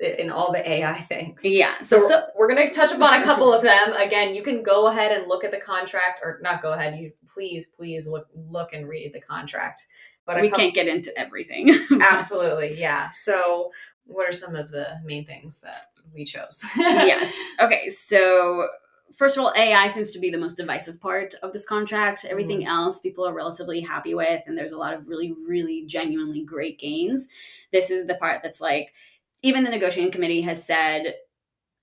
[0.01, 1.41] in all the AI things.
[1.43, 1.79] Yeah.
[1.81, 3.93] So, So, so we're going to touch upon a couple of them.
[3.93, 6.99] Again, you can go ahead and look at the contract, or not go ahead.
[6.99, 9.87] You please, please look look and read the contract.
[10.25, 11.73] But we couple- can't get into everything.
[12.01, 13.09] absolutely, yeah.
[13.13, 13.71] So,
[14.05, 16.63] what are some of the main things that we chose?
[16.77, 17.33] yes.
[17.59, 17.89] Okay.
[17.89, 18.67] So,
[19.15, 22.25] first of all, AI seems to be the most divisive part of this contract.
[22.25, 22.69] Everything mm-hmm.
[22.69, 26.79] else, people are relatively happy with, and there's a lot of really, really genuinely great
[26.79, 27.27] gains.
[27.71, 28.93] This is the part that's like,
[29.41, 31.15] even the negotiating committee has said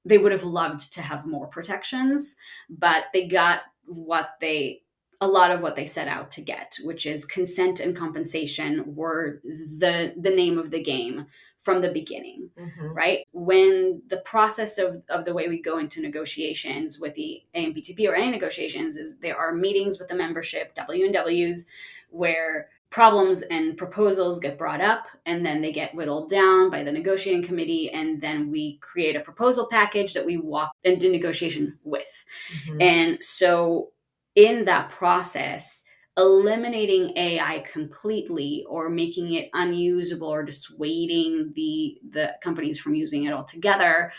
[0.05, 2.37] they would have loved to have more protections,
[2.69, 4.83] but they got what they
[5.21, 9.41] a lot of what they set out to get, which is consent and compensation were
[9.45, 11.27] the the name of the game
[11.66, 12.94] from the beginning Mhm.
[12.94, 13.26] right?
[13.33, 18.14] When the process of, of the way we go into negotiations with the AMPTP or
[18.14, 21.66] any negotiations is there are meetings with the membership, W and Ws,
[22.11, 26.92] where problems and proposals get brought up and then they get whittled down by the
[26.92, 32.24] negotiating committee and then we create a proposal package that we walk into negotiation with.
[32.68, 32.81] Mhm.
[32.81, 33.90] And so
[34.37, 35.83] in that process,
[36.16, 43.33] eliminating AI completely or making it unusable or dissuading the the companies from using it
[43.33, 44.12] altogether,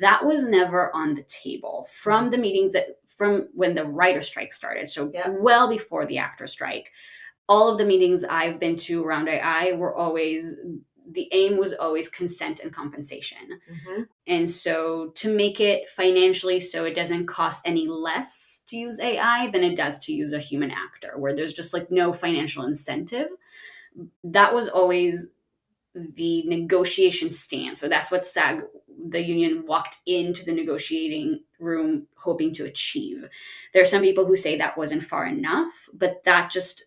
[0.00, 4.52] that was never on the table from the meetings that from when the writer strike
[4.52, 4.88] started.
[4.88, 5.30] So Yeah.
[5.30, 6.92] well before the actor strike.
[7.48, 10.56] All of the meetings I've been to around AI were always
[11.12, 13.60] the aim was always consent and compensation.
[13.70, 14.08] Mhm.
[14.26, 19.50] And so to make it financially so it doesn't cost any less to use AI
[19.50, 23.28] than it does to use a human actor, where there's just like no financial incentive,
[24.22, 25.30] that was always
[25.94, 27.80] the negotiation stance.
[27.80, 28.62] So that's what SAG,
[29.08, 33.24] the union, walked into the negotiating room hoping to achieve.
[33.72, 36.84] There are some people who say that wasn't far enough, but that just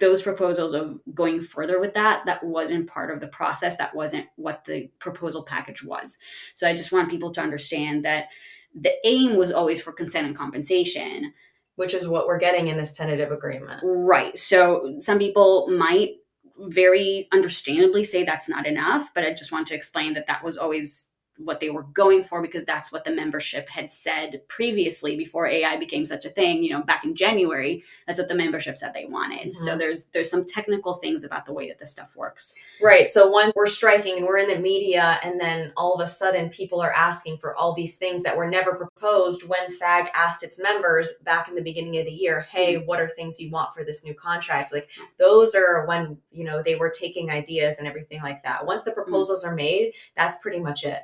[0.00, 3.76] those proposals of going further with that that wasn't part of the process.
[3.76, 6.18] That wasn't what the proposal package was.
[6.54, 8.26] So i just want people to understand that
[8.74, 11.32] the aim was always for consent and compensation.
[11.76, 13.80] Which is what we're getting in this tentative agreement.
[13.84, 14.38] right.
[14.38, 16.10] So some people might
[16.56, 20.56] very understandably say that's not enough but i just want to explain that that was
[20.56, 25.46] always what they were going for because that's what the membership had said previously before
[25.46, 26.62] AI became such a thing.
[26.62, 29.52] You know, back in January, that's what the membership said they wanted.
[29.52, 29.78] So Mhm.
[29.78, 32.54] there's there's some technical things about the way that this stuff works.
[32.80, 33.08] Right.
[33.08, 36.50] So once we're striking and we're in the media, and then all of a sudden
[36.50, 40.58] people are asking for all these things that were never proposed when SAG asked its
[40.60, 43.82] members back in the beginning of the year, hey, what are things you want for
[43.84, 44.72] this new contract?
[44.72, 48.64] Like those are when, you know, they were taking ideas and everything like that.
[48.64, 51.02] Once the proposals are made, that's pretty much it.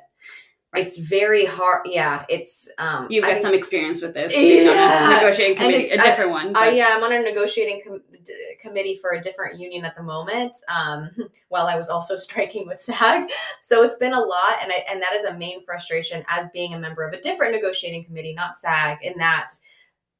[0.73, 1.81] It's very hard.
[1.85, 2.25] Yeah.
[2.29, 5.93] It's, um, You've got think- some experience with this being on a negotiating committee, a
[5.93, 6.55] it's- I- different one.
[6.55, 10.03] Uh, yeah, I'm on a negotiating com- d- committee for a different union at the
[10.03, 10.55] moment.
[10.69, 11.09] Um,
[11.49, 13.29] while I was also striking with SAG,
[13.59, 16.73] so it's been a lot, and I, and that is a main frustration as being
[16.73, 19.49] a member of a different negotiating committee, not SAG, in that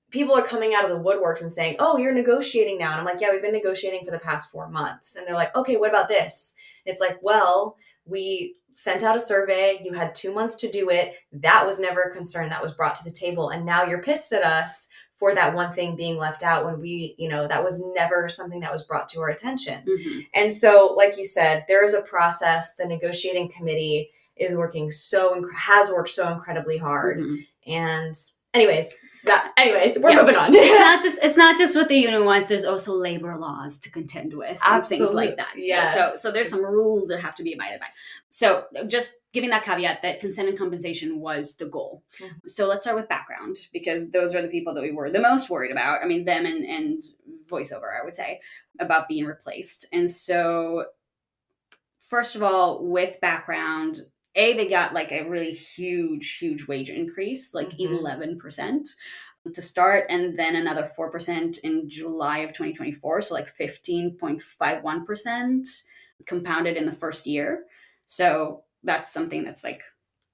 [0.09, 3.05] people are coming out of the woodworks and saying, "Oh, you're negotiating now," and I'm
[3.05, 5.89] like, "Yeah, we've been negotiating for the past four months," and they're like, "Okay, what
[5.89, 6.53] about this?"
[6.85, 9.79] It's like, well, we sent out a survey.
[9.83, 11.13] You had two months to do it.
[11.31, 13.49] That was never a concern that was brought to the table.
[13.49, 17.13] And now you're pissed at us for that one thing being left out when we,
[17.19, 19.83] you know, that was never something that was brought to our attention.
[19.85, 20.27] Mhm.
[20.33, 22.75] And so, like you said, there is a process.
[22.75, 27.19] The negotiating committee is working so, has worked so incredibly hard.
[27.19, 27.47] Mhm.
[27.67, 28.15] And,
[28.53, 30.21] anyways, that, anyways, we're Yeah.
[30.21, 30.53] moving on.
[30.55, 32.47] it's not just it's not just what the union wants.
[32.49, 35.53] There's also labor laws to contend with, and things like that.
[35.55, 37.87] yeah So so there's some rules that have to be abided by.
[38.29, 42.03] So just giving that caveat that consent and compensation was the goal.
[42.19, 42.49] Mhm.
[42.49, 45.49] So let's start with background because those are the people that we were the most
[45.49, 46.01] worried about.
[46.03, 47.03] I mean, them and and
[47.47, 48.39] voiceover, I would say,
[48.79, 49.85] about being replaced.
[49.93, 50.85] And so
[51.99, 53.99] first of all, with background.
[54.35, 57.99] A, they got like a really huge, huge wage increase, like Mhm.
[57.99, 58.87] 11%
[59.53, 65.67] to start and then another 4% in July of 2024 so like 15.51%
[66.27, 67.63] compounded in the first year
[68.05, 69.81] so that's something that's like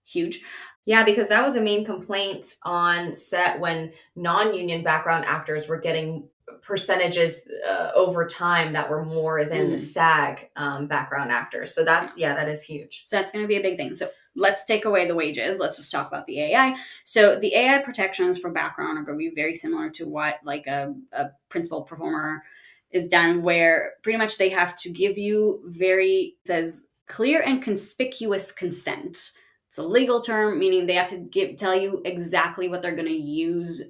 [0.04, 0.42] huge
[0.86, 6.30] Yeah, because that was a main complaint on set when non-union background actors were getting
[6.62, 9.80] percentages uh, over time that were more than Mm.
[9.80, 11.74] SAG um, background actors.
[11.76, 13.04] So that's yeah, that is huge.
[13.06, 15.78] so that's going to be a big thing so let's take away the wages let's
[15.78, 19.34] just talk about the ai so the ai protections for background are going to be
[19.36, 22.44] very similar to what like a, a principal performer
[22.92, 28.52] is done where pretty much they have to give you very says clear and conspicuous
[28.52, 29.32] consent
[29.68, 33.08] it's a legal term meaning they have to give tell you exactly what they're going
[33.08, 33.82] to use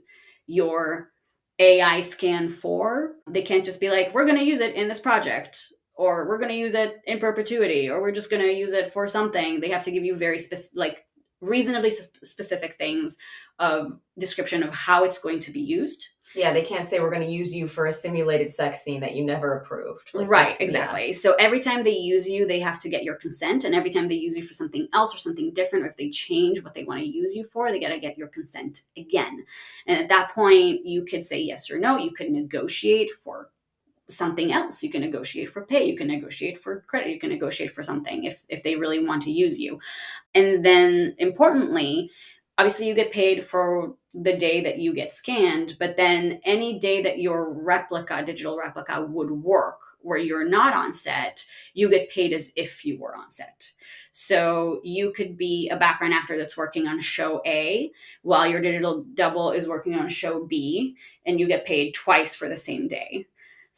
[0.46, 1.12] your
[1.60, 5.00] ai scan for they can't just be like we're going to use it in this
[5.00, 8.72] project or we're going to use it in perpetuity or we're just going to use
[8.72, 9.60] it for something.
[9.60, 11.04] They have to give you very spec- like
[11.42, 13.18] reasonably s- specific things
[13.60, 17.26] of description of how it's going to be used Yeah, they can't say we're going
[17.26, 20.12] to use you for a simulated sex scene that you never approved.
[20.14, 20.66] Like, right that's- yeah.
[20.66, 21.14] exactly.
[21.14, 24.08] So every time they use you they have to get your consent and every time
[24.08, 26.84] they use you for something else or something different or if they change what they
[26.84, 29.46] want to use you for they got to get your consent again.
[29.88, 31.98] And at that point you could say yes or no.
[31.98, 33.50] You could negotiate for
[34.10, 34.82] something else.
[34.82, 35.86] You can negotiate for pay.
[35.86, 37.12] You can negotiate for credit.
[37.12, 39.80] You can negotiate for something if if they really want to use you.
[40.34, 42.12] And then importantly
[42.58, 47.02] obviously you get paid for the day that you get scanned but then any day
[47.02, 52.34] that your replica digital replica would work where you're not on set you get paid
[52.34, 53.72] as if you were on set.
[54.12, 57.92] So you could be a background actor that's working on show a
[58.24, 62.50] while your digital double is working on show b and you get paid twice for
[62.50, 63.28] the same day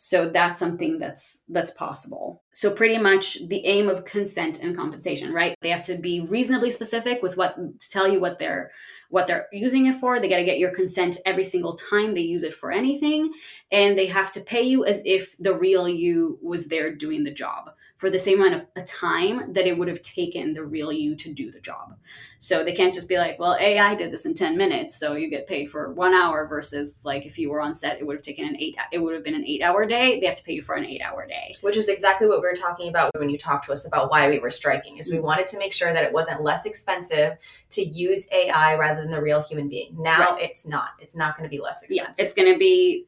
[0.02, 5.34] so that's something that's that's possible so pretty much the aim of consent and compensation
[5.34, 8.72] right they have to be reasonably specific with what to tell you what they're
[9.10, 10.20] what they're using it for.
[10.20, 13.34] They got to get your consent every single time they use it for anything.
[13.72, 17.34] And they have to pay you as if the real you was there doing the
[17.34, 21.18] job for the same amount of time that it would have taken the real you
[21.18, 21.94] to do the job.
[22.38, 25.30] So they can't just be like, well, AI did this in 10 minutes, so you
[25.30, 28.24] get paid for one hour versus like if you were on set, it would have
[28.24, 30.18] taken an eight, it would have been an eight hour day.
[30.18, 31.52] They have to pay you for an eight hour day.
[31.60, 34.30] Which is exactly what we were talking about when you talked to us about why
[34.30, 37.38] we were striking is we wanted to make sure that it wasn't less expensive
[37.72, 39.94] to use AI rather than the real human being.
[40.00, 40.92] Now it's not.
[41.02, 42.24] It's not going to be less Yeah, expensive.
[42.26, 43.08] it's going to be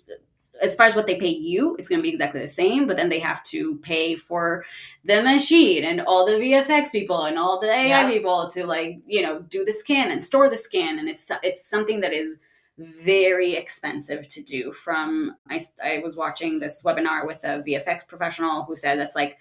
[0.62, 2.96] as far as what they pay you, it's going to be exactly the same, but
[2.96, 4.64] then they have to pay for
[5.04, 8.10] the machine and all the VFX people and all the AI Yeah.
[8.10, 11.68] people to like, you know, do the scan and store the scan and it's it's
[11.68, 12.38] something that is
[12.78, 18.64] very expensive to do from I, I was watching this webinar with a VFX professional
[18.64, 19.38] who said that's like,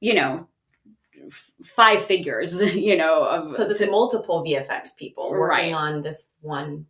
[0.00, 0.46] you know,
[1.26, 5.74] f- five figures, you know, because it's to- multiple VFX people working Right.
[5.74, 6.86] on this one.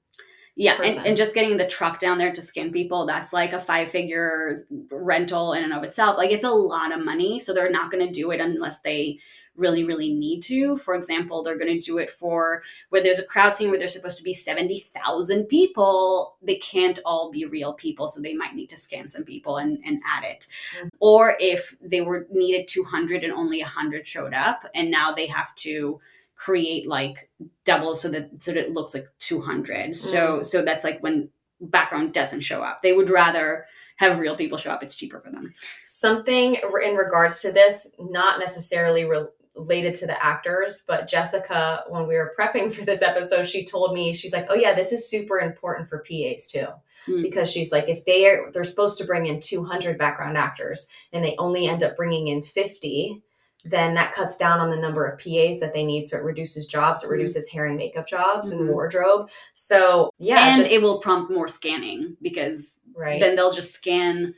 [0.55, 3.61] Yeah, and, and just getting the truck down there to skin people, that's like a
[3.61, 6.19] five figure rental in and of itself.
[6.19, 7.41] Like it's a lot of money.
[7.41, 9.19] So they're not going to do it unless they
[9.57, 10.77] really, really need to.
[10.77, 13.93] For example, they're going to do it for where there's a crowd scene where there's
[13.93, 16.37] supposed to be 70,000 people.
[16.43, 18.09] They can't all be real people.
[18.09, 20.47] So they might need to scan some people and, and add it.
[20.79, 20.89] Mhm.
[21.01, 25.55] Or if they were needed 200 and only 100 showed up, and now they have
[25.57, 26.01] to
[26.43, 27.31] create like
[27.65, 31.29] double so that so that it looks like 200 so so that's like when
[31.71, 32.83] background doesn't show up.
[32.83, 33.67] They would rather
[33.97, 34.83] have real people show up.
[34.83, 35.53] It's cheaper for them.
[35.85, 42.09] Something in regards to this, not necessarily re- related to the actors, but Jessica, when
[42.09, 45.09] we were prepping for this episode, she told me she's like, "Oh yeah, this is
[45.09, 46.67] super important for PAs too."
[47.07, 47.23] Hmm.
[47.23, 51.25] Because she's like, if they are, they're supposed to bring in 200 background actors and
[51.25, 53.21] they only end up bringing in 50,
[53.65, 56.07] then that cuts down on the number of PAs that they need.
[56.07, 57.11] So it reduces jobs, it Mhm.
[57.11, 58.73] reduces hair and makeup jobs and Mhm.
[58.73, 59.31] wardrobe.
[59.55, 63.21] So yeah, and just- it will prompt more scanning because right.
[63.21, 64.35] then they'll just scan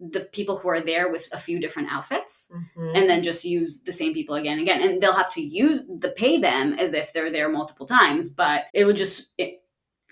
[0.00, 2.96] the people who are there with a few different outfits Mhm.
[2.96, 5.86] and then just use the same people again and again and they'll have to use
[5.86, 9.62] the pay them as if they're there multiple times but it would just it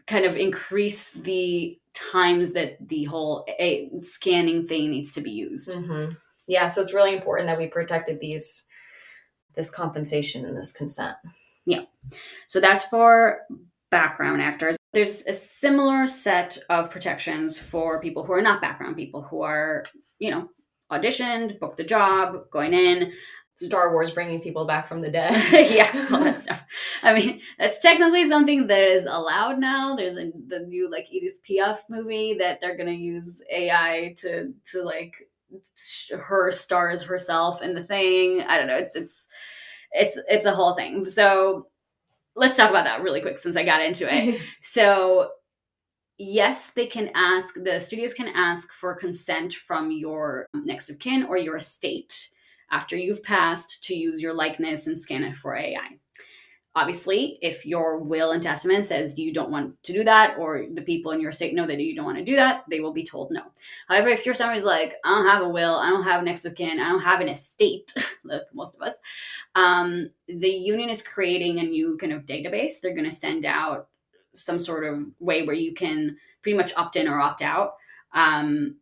[0.06, 5.68] kind of increase the times that the whole a, scanning thing needs to be used
[5.70, 6.16] Mhm.
[6.47, 8.64] Yeah, so it's really important that we protected these
[9.55, 11.16] this compensation and this consent.
[11.66, 11.82] Yeah.
[12.47, 13.40] So that's for
[13.90, 14.76] background actors.
[14.93, 19.84] There's a similar set of protections for people who are not background people who are,
[20.18, 20.49] you know,
[20.90, 23.12] auditioned, booked the job, going in.
[23.57, 25.32] Star Wars bringing people back from the dead.
[25.70, 26.64] yeah, all that stuff.
[27.03, 29.95] I mean, that's technically something that is allowed now.
[29.95, 34.82] There's a, the new like Edith Piaf movie that they're gonna use AI to to
[34.82, 35.14] like
[36.11, 38.42] her stars herself in the thing.
[38.42, 38.78] I don't know.
[38.78, 39.26] It's it's
[39.92, 41.07] it's it's a whole thing.
[41.07, 41.66] So
[42.34, 44.40] let's talk about that really quick since I got into it.
[44.62, 45.30] So,
[46.18, 51.24] yes, they can ask, the studios can ask for consent from your next of kin
[51.24, 52.28] or your estate
[52.70, 55.98] after you've passed to use your likeness and scan it for AI.
[56.75, 60.81] Obviously, if your will and testament says you don't want to do that, or the
[60.81, 63.05] people in your state know that you don't want to do that, they will be
[63.05, 63.43] told no.
[63.89, 66.55] However, if you're somebody's like, I don't have a will, I don't have next of
[66.55, 67.93] kin, I don't have an estate,
[68.25, 68.95] like most of us,
[69.55, 72.81] um, the union is creating a new kind of database.
[72.81, 73.89] They're going to send out
[74.35, 77.75] some sort of way where you can pretty much opt in or opt out.
[78.14, 78.77] Um,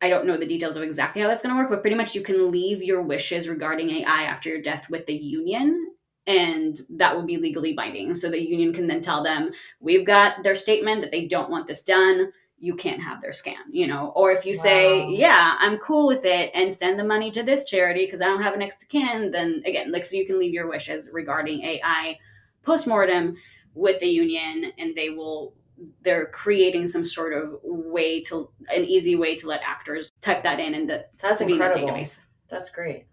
[0.00, 2.14] I don't know the details of exactly how that's going to work, but pretty much
[2.14, 5.92] you can leave your wishes regarding AI after your death with the union,
[6.26, 8.14] and that will be legally binding.
[8.14, 9.50] So the union can then tell them,
[9.80, 12.32] we've got their statement that they don't want this done.
[12.58, 14.12] You can't have their scan, you know.
[14.14, 17.64] Or if you say, yeah, I'm cool with it and send the money to this
[17.64, 20.38] charity because I don't have an next of kin, then again, like, so you can
[20.38, 22.18] leave your wishes regarding AI
[22.62, 23.36] postmortem
[23.74, 25.54] with the union and they will
[26.02, 30.60] they're creating some sort of way to an easy way to let actors type that
[30.60, 31.94] in and the That's to be in the incredible.
[31.94, 32.18] database.
[32.48, 33.06] That's great.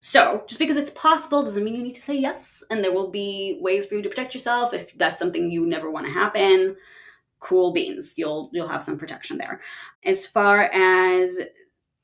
[0.00, 2.64] So just because it's possible doesn't mean you need to say yes.
[2.70, 5.90] And there will be ways for you to protect yourself if that's something you never
[5.90, 6.76] want to happen.
[7.38, 8.14] Cool beans.
[8.16, 9.60] You'll you'll have some protection there.
[10.04, 11.38] As far as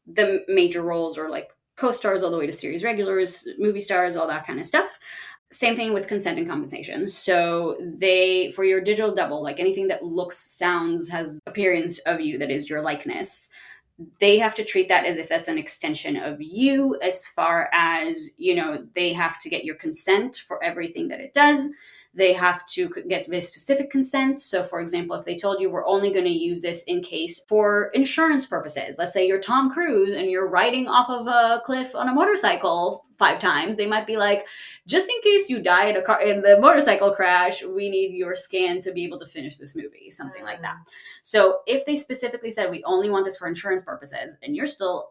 [0.06, 4.28] the major roles or like co-stars all the way to series regulars, movie stars, all
[4.28, 4.98] that kind of stuff.
[5.50, 7.08] Same thing with consent and compensation.
[7.08, 12.36] So they for your digital double, like anything that looks, sounds, has appearance of you
[12.38, 13.48] that is your likeness,
[14.20, 18.30] they have to treat that as if that's an extension of you as far as
[18.36, 21.68] you know they have to get your consent for everything that it does
[22.16, 24.40] they have to get very specific consent.
[24.40, 27.44] So, for example, if they told you we're only going to use this in case
[27.48, 31.94] for insurance purposes, let's say you're Tom Cruise and you're riding off of a cliff
[31.94, 34.46] on a motorcycle five times, they might be like,
[34.86, 38.34] just in case you die in a car in the motorcycle crash, we need your
[38.34, 40.76] scan to be able to finish this movie, something like that.
[40.76, 40.90] Mm.
[41.22, 45.10] So, if they specifically said we only want this for insurance purposes, and you're still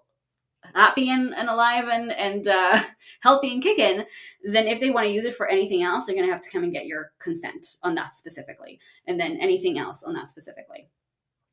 [0.73, 2.81] happy and, and alive and and uh,
[3.21, 4.03] healthy and kicking,
[4.43, 6.49] then if they want to use it for anything else, they're going to have to
[6.49, 10.87] come and get your consent on that specifically, and then anything else on that specifically.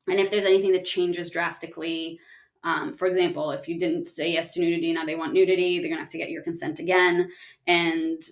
[0.07, 2.19] And if there's anything that changes drastically,
[2.63, 5.87] um, for example, if you didn't say yes to nudity, now they want nudity, they're
[5.87, 7.29] going to have to get your consent again,
[7.67, 8.23] and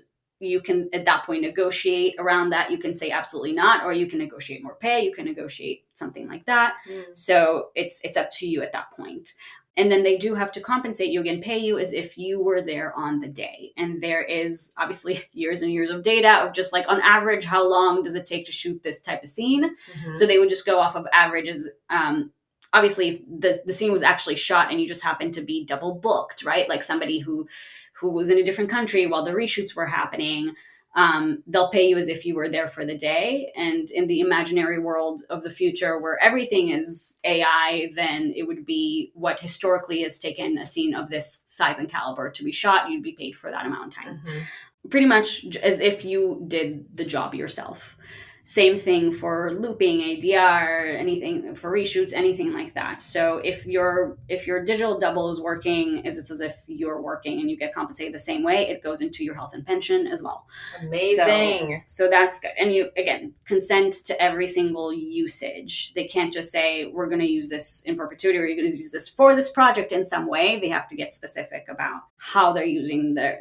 [0.42, 2.72] you can at that point negotiate around that.
[2.72, 5.02] You can say absolutely not, or you can negotiate more pay.
[5.02, 6.74] You can negotiate something like that.
[6.90, 7.16] Mm.
[7.16, 9.34] So it's it's up to you at that point.
[9.78, 12.62] And then they do have to compensate you again, pay you as if you were
[12.62, 13.72] there on the day.
[13.78, 17.68] And there is obviously years and years of data of just like on average, how
[17.68, 19.64] long does it take to shoot this type of scene?
[19.64, 20.18] Mhm.
[20.18, 21.70] So they would just go off of averages.
[21.90, 22.32] Um,
[22.74, 25.94] obviously, if the the scene was actually shot and you just happened to be double
[25.96, 26.68] booked, right?
[26.68, 27.48] Like somebody who
[27.94, 30.54] who was in a different country while the reshoots were happening.
[30.94, 33.52] Um, they'll pay you as if you were there for the day.
[33.56, 38.66] And in the imaginary world of the future where everything is AI, then it would
[38.66, 42.90] be what historically has taken a scene of this size and caliber to be shot.
[42.90, 44.42] You'd be paid for that amount of time Mhm.
[44.90, 47.96] pretty much as if you did the job yourself.
[48.44, 53.02] Same thing for looping, ADR, anything for reshoots, anything like that.
[53.02, 57.40] So if your if your digital double is working, is it's as if you're working
[57.40, 60.24] and you get compensated the same way, it goes into your health and pension as
[60.24, 60.46] well.
[60.80, 61.84] Amazing.
[61.86, 62.52] So that's good.
[62.60, 65.94] And you again consent to every single usage.
[65.94, 68.78] They can't just say we're going to use this in perpetuity or you're going to
[68.78, 70.60] use this for this project in some way.
[70.60, 73.40] They have to get specific about how they're using the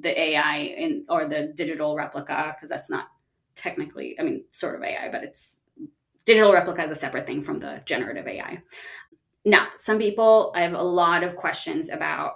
[0.00, 3.08] the AI in or the digital replica because that's not
[3.58, 5.58] technically, I mean, sort of AI, but it's
[6.24, 8.62] digital replica is a separate thing from the generative AI.
[9.44, 12.34] Now, some people I have a lot of questions about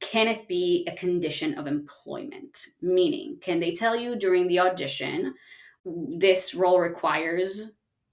[0.00, 2.66] can it be a condition of employment?
[2.80, 5.34] Meaning, can they tell you during the audition
[5.84, 7.70] this role requires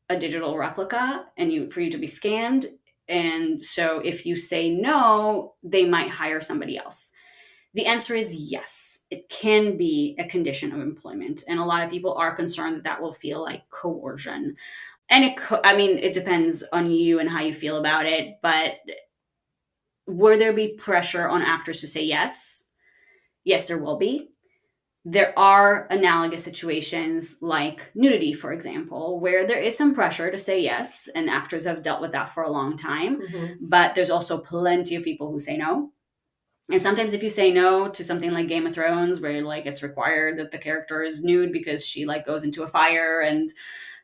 [0.09, 2.67] a digital replica and you for you to be scanned
[3.09, 7.11] and so if you say no, they might hire somebody else.
[7.73, 8.99] The answer is yes.
[9.11, 12.83] It can be a condition of employment and a lot of people are concerned that
[12.83, 14.55] that will feel like coercion.
[15.09, 18.39] And it co- I mean it depends on you and how you feel about it,
[18.41, 18.75] but
[20.07, 22.65] will there be pressure on actors to say yes?
[23.43, 24.29] Yes, there will be.
[25.05, 30.61] There are analogous situations like nudity, for example, where there is some pressure to say
[30.61, 33.21] yes, and actors have dealt with that for a long time.
[33.21, 33.57] Mhm.
[33.61, 35.91] But there's also plenty of people who say no.
[36.71, 39.81] And sometimes, if you say no to something like Game of Thrones, where like it's
[39.83, 43.51] required that the character is nude because she like goes into a fire and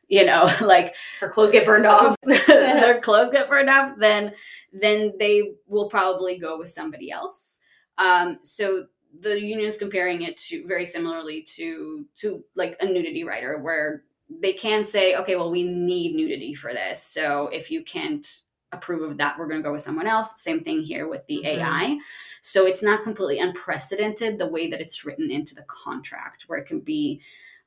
[0.08, 2.16] you know like Her clothes get burned off.
[2.22, 4.32] their clothes get burned off, then
[4.72, 7.60] then they will probably go with somebody else.
[7.98, 8.86] Um, so
[9.20, 14.02] the union is comparing it to very similarly to to like a nudity rider, where
[14.28, 17.00] they can say, okay, well, we need nudity for this.
[17.00, 18.26] So if you can't
[18.72, 20.42] approve of that, we're going to go with someone else.
[20.42, 21.46] Same thing here with the Mhm.
[21.46, 21.98] AI.
[22.46, 26.68] So it's not completely unprecedented the way that it's written into the contract, where it
[26.68, 27.20] can be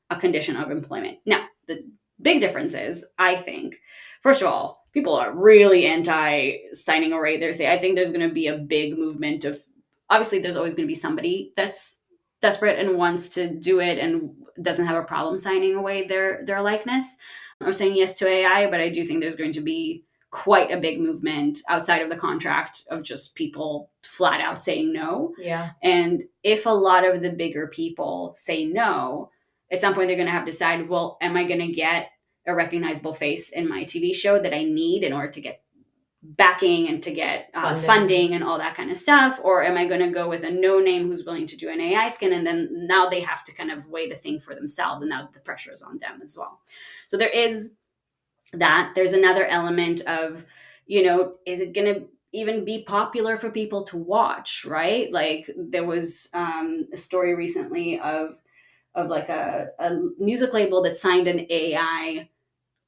[0.08, 1.18] a condition of employment.
[1.26, 1.84] Now, the
[2.22, 3.76] big difference is, I think,
[4.22, 7.68] first of all, people are really anti signing away their thing.
[7.68, 9.60] I think there's going to be a big movement of
[10.08, 11.98] obviously there's always going to be somebody that's
[12.40, 14.30] desperate and wants to do it and
[14.62, 17.18] doesn't have a problem signing away their their likeness
[17.60, 20.80] or saying yes to AI, but I do think there's going to be quite a
[20.80, 25.34] big movement outside of the contract of just people flat out saying no.
[25.38, 25.70] Yeah.
[25.82, 29.30] And if a lot of the bigger people say no,
[29.72, 32.10] at some point they're going to have to decide, well, am I going to get
[32.46, 35.62] a recognizable face in my TV show that I need in order to get
[36.22, 37.86] backing and to get uh, Funding.
[37.86, 38.34] funding.
[38.34, 39.40] and all that kind of stuff?
[39.42, 41.80] Or am I going to go with a no name who's willing to do an
[41.80, 42.32] AI skin?
[42.32, 45.02] And then now they have to kind of weigh the thing for themselves.
[45.02, 46.60] And now the pressure is on them as well.
[47.08, 47.70] So there is
[48.52, 48.92] that.
[48.94, 50.44] There's another element of,
[50.86, 55.12] you know, is it going to even be popular for people to watch, right?
[55.12, 58.36] Like there was um, a story recently of
[58.96, 62.28] of like a, a music label that signed an AI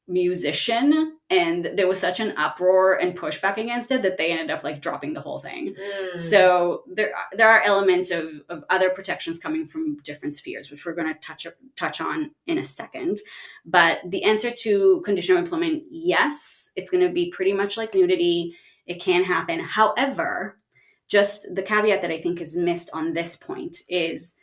[0.08, 4.64] musician and there was such an uproar and pushback against it that they ended up
[4.64, 5.74] like dropping the whole thing.
[5.80, 6.16] Mm.
[6.16, 10.84] So there are- there are elements of, of other protections coming from different spheres, which
[10.84, 11.46] we're going to touch
[11.76, 13.18] touch on in a second.
[13.64, 18.56] But the answer to conditional employment, yes, it's going to be pretty much like nudity.
[18.86, 19.60] It can happen.
[19.60, 20.58] However,
[21.08, 24.34] just the caveat that I think is missed on this point is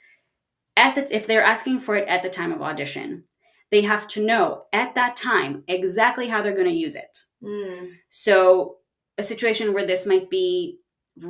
[0.78, 3.26] at the, if they're asking for it at the time of audition,
[3.72, 7.24] they have to know at that time exactly how they're going to use it.
[7.44, 7.92] Mm.
[8.10, 8.78] So,
[9.18, 10.80] a situation where this might be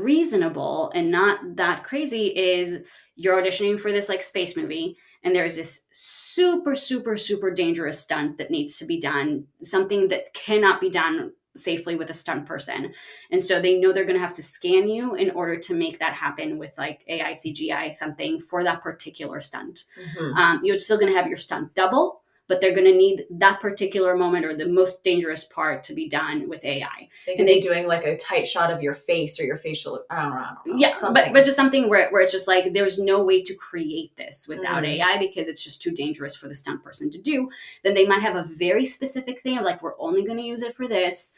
[0.03, 2.79] reasonable and not that crazy is
[3.15, 8.37] you're auditioning for this like space movie and there's this super super super dangerous stunt
[8.37, 12.93] that needs to be done something that cannot be done safely with a stunt person
[13.31, 15.97] and so they know they're going to have to scan you in order to make
[15.99, 19.85] that happen with like ai cgi something for that particular stunt
[20.17, 20.35] Mhm.
[20.35, 23.61] um, you're still going to have your stunt double but they're going to need that
[23.61, 27.55] particular moment or the most dangerous part to be done with ai They and they-
[27.55, 30.03] be doing like a tight shot of your face or your facial.
[30.09, 30.37] I don't know.
[30.37, 31.23] I don't know yeah something.
[31.25, 34.47] but, but just something where, where it's just like there's no way to create this
[34.49, 34.99] without Mm.
[34.99, 37.49] ai because it's just too dangerous for the stunt person to do
[37.83, 40.61] then they might have a very specific thing of like we're only going to use
[40.61, 41.33] it for this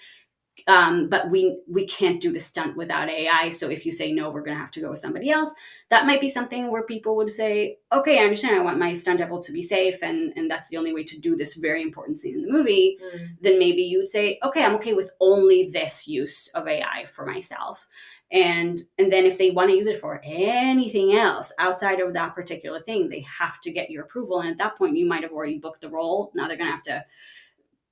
[0.67, 4.29] um, but we we can't do the stunt without ai so if you say no
[4.29, 5.49] we're going to have to go with somebody else
[5.89, 9.19] that might be something where people would say okay i understand i want my stunt
[9.19, 12.19] double to be safe and and that's the only way to do this very important
[12.19, 13.29] scene in the movie Mm.
[13.41, 17.87] then maybe you'd say, okay, I'm okay with only this use of AI for myself.
[18.31, 22.35] And and then if they want to use it for anything else outside of that
[22.35, 24.39] particular thing, they have to get your approval.
[24.41, 26.31] And at that point, you might have already booked the role.
[26.35, 27.03] Now they're gonna have to,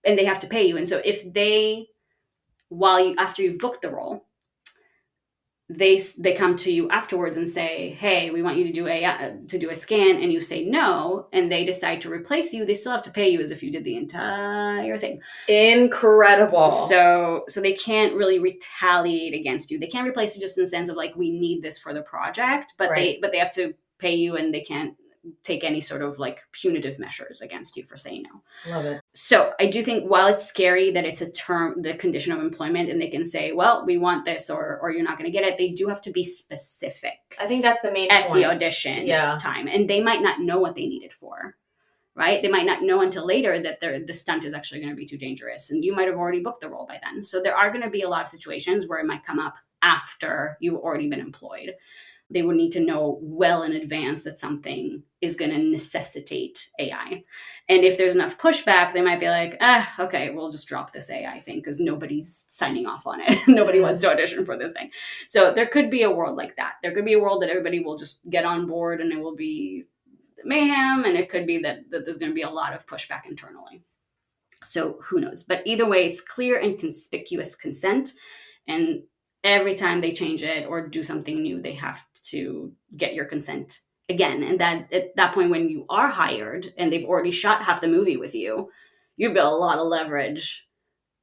[0.05, 0.77] and they have to pay you.
[0.77, 1.87] And so if they,
[2.69, 4.25] while you after you've booked the role,
[5.69, 9.05] they they come to you afterwards and say, "Hey, we want you to do a
[9.05, 12.65] uh, to do a scan," and you say no, and they decide to replace you.
[12.65, 15.21] They still have to pay you as if you did the entire thing.
[15.47, 16.69] Incredible.
[16.69, 19.77] So so they can't really retaliate against you.
[19.77, 22.01] They can't replace you just in the sense of like we need this for the
[22.01, 24.95] project, but they but they have to pay you and they can't
[25.43, 28.71] take any sort of like punitive measures against you for saying no.
[28.71, 29.01] love it.
[29.13, 32.89] So I do think while it's scary that it's a term the condition of employment
[32.89, 35.47] and they can say, well, we want this or or you're not going to get
[35.47, 38.35] it, they do have to be specific I think that's the main at point.
[38.41, 39.37] the audition Yeah.
[39.39, 41.55] time and they might not know what they need it for
[42.15, 44.95] right they might not know until later that the the stunt is actually going to
[44.95, 47.55] be too dangerous and you might have already booked the role by then so there
[47.55, 50.79] are going to be a lot of situations where it might come up after you've
[50.79, 51.73] already been employed
[52.29, 57.23] they would need to know well in advance that something is going to necessitate AI.
[57.67, 61.09] And if there's enough pushback, they might be like, ah, okay, we'll just drop this
[61.09, 63.39] AI thing because nobody's signing off on it.
[63.47, 64.91] Nobody wants to audition for this thing.
[65.27, 66.73] So there could be a world like that.
[66.83, 69.35] There could be a world that everybody will just get on board and it will
[69.35, 69.85] be
[70.43, 71.05] mayhem.
[71.05, 73.81] And it could be that, that there's going to be a lot of pushback internally.
[74.61, 75.43] So who knows?
[75.43, 78.13] But either way, it's clear and conspicuous consent.
[78.67, 79.03] And
[79.43, 83.79] every time they change it or do something new, they have to get your consent
[84.09, 84.43] again.
[84.43, 87.87] And that at that point, when you are hired and they've already shot half the
[87.87, 88.69] movie with you,
[89.17, 90.65] you've got a lot of leverage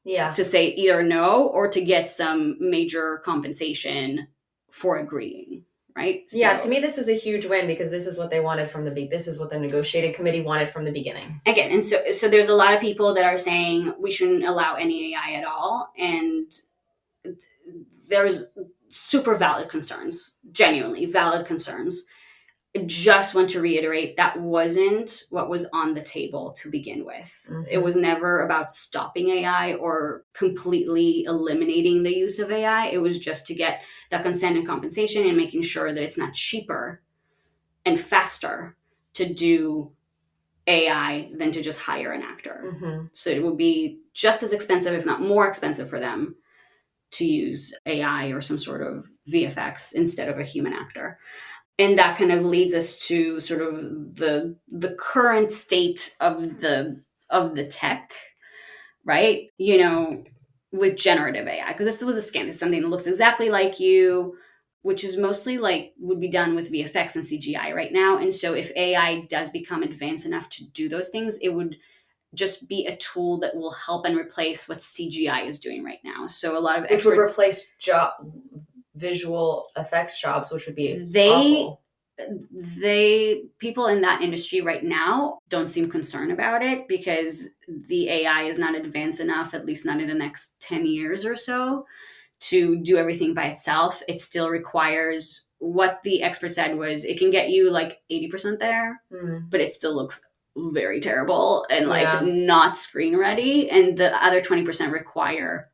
[0.04, 0.32] Yeah.
[0.34, 4.28] to say either no or to get some major compensation
[4.70, 5.64] for agreeing.
[5.96, 6.24] Right?
[6.30, 8.70] yeah, So- to me, this is a huge win because this is what they wanted
[8.70, 9.06] from the be.
[9.06, 11.40] This is what the negotiating committee wanted from the beginning.
[11.46, 14.74] again and so so there's a lot of people that are saying we shouldn't allow
[14.74, 16.52] any ai at all and
[18.08, 18.46] there's
[18.88, 22.04] super valid concerns genuinely valid concerns
[22.76, 27.34] I just want to reiterate that wasn't what was on the table to begin with
[27.70, 27.82] it Mhm.
[27.82, 33.46] was never about stopping ai or completely eliminating the use of ai it was just
[33.46, 37.00] to get the consent and compensation and making sure that it's not cheaper
[37.86, 38.76] and faster
[39.14, 39.92] to do
[40.66, 42.60] AI than to just hire an actor.
[42.64, 43.08] Mhm.
[43.16, 46.34] So it would be just as expensive, if not more expensive, for them
[47.12, 51.18] to use AI or some sort of VFX instead of a human actor.
[51.78, 57.02] And that kind of leads us to sort of the the current state of the
[57.28, 58.12] of the tech,
[59.04, 59.48] right?
[59.58, 60.24] You know,
[60.72, 62.48] with generative AI, because this was a scan.
[62.48, 64.36] Is something that looks exactly like you,
[64.82, 68.18] which is mostly like would be done with VFX and CGI right now.
[68.18, 71.76] And so if AI does become advanced enough to do those things, it would
[72.34, 76.26] just be a tool that will help and replace what CGI is doing right now.
[76.26, 78.12] So a lot of Which would replace job
[78.94, 81.82] visual effects jobs, which would be They- awful.
[82.48, 88.44] they people in that industry right now don't seem concerned about it because the AI
[88.44, 91.86] is not advanced enough, at least not in the next 10 years or so,
[92.40, 94.02] to do everything by itself.
[94.08, 99.00] It still requires what the expert said was it can get you like 80% there,
[99.12, 99.50] Mm.
[99.50, 100.22] but it still looks
[100.56, 102.20] very terrible and like Yeah.
[102.24, 103.68] not screen ready.
[103.70, 105.70] And the other 20% require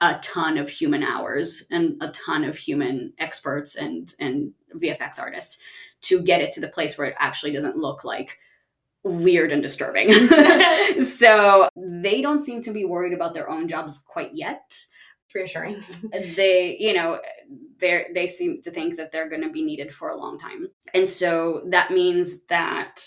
[0.00, 5.58] a ton of human hours and a ton of human experts and and VFX artists
[6.02, 8.38] to get it to the place where it actually doesn't look like
[9.02, 10.12] weird and disturbing.
[11.04, 14.78] so they don't seem to be worried about their own jobs quite yet.
[15.34, 15.82] reassuring.
[16.34, 17.20] they, you know,
[17.80, 20.68] they they seem to think that they're going to be needed for a long time,
[20.94, 23.06] and so that means that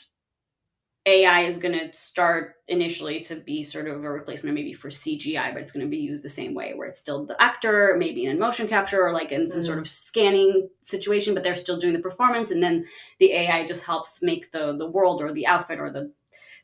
[1.10, 5.54] AI is going to start initially to be sort of a replacement, maybe for CGI,
[5.54, 8.26] but it's going to be used the same way, where it's still the actor, maybe
[8.26, 9.66] in motion capture or like in some mm.
[9.66, 12.86] sort of scanning situation, but they're still doing the performance, and then
[13.20, 16.12] the AI just helps make the the world or the outfit or the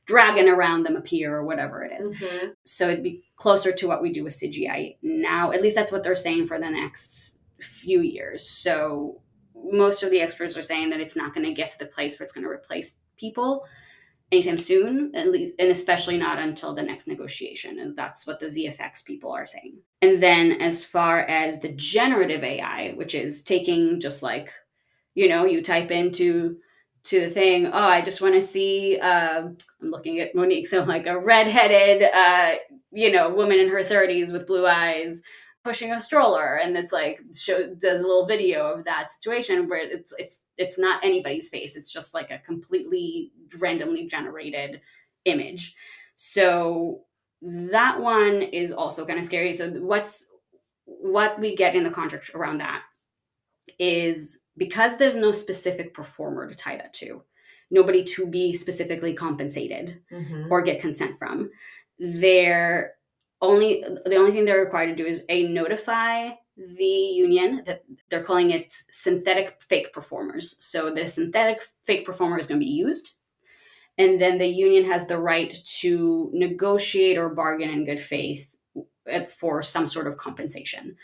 [0.05, 2.09] dragon around them appear or whatever it is.
[2.09, 2.47] Mm-hmm.
[2.63, 5.51] So it'd be closer to what we do with CGI now.
[5.51, 8.47] At least that's what they're saying for the next few years.
[8.47, 9.21] So
[9.55, 12.19] most of the experts are saying that it's not going to get to the place
[12.19, 13.65] where it's going to replace people
[14.35, 18.47] anytime soon, at least, and especially not until the next negotiation, as that's what the
[18.47, 19.77] VFX people are saying.
[20.01, 24.51] And then as far as the generative AI, which is taking just like,
[25.13, 26.57] you know, you type into
[27.05, 29.43] to the thing, oh, I just want to see, uh,
[29.81, 32.55] I'm looking at Monique, so like a redheaded, uh,
[32.91, 35.21] you know, woman in her 30s with blue eyes
[35.65, 39.79] pushing a stroller and it's like show does a little video of that situation where
[39.79, 41.75] it's it's it's not anybody's face.
[41.75, 44.79] It's just like a completely randomly generated
[45.25, 45.75] image.
[46.13, 47.01] So
[47.41, 49.55] that one is also kind of scary.
[49.55, 50.27] So what's
[50.85, 52.83] what we get in the contract around that
[53.79, 57.23] is because there's no specific performer to tie that to
[57.71, 60.51] nobody to be specifically compensated mm-hmm.
[60.51, 61.49] or get consent from
[61.97, 62.93] there
[63.41, 68.23] only the only thing they're required to do is a notify the union that they're
[68.23, 70.55] calling it synthetic fake performers.
[70.59, 73.13] So the synthetic fake performer is going to be used.
[73.97, 78.55] And then the union has the right to negotiate or bargain in good faith
[79.29, 80.95] for some sort of compensation.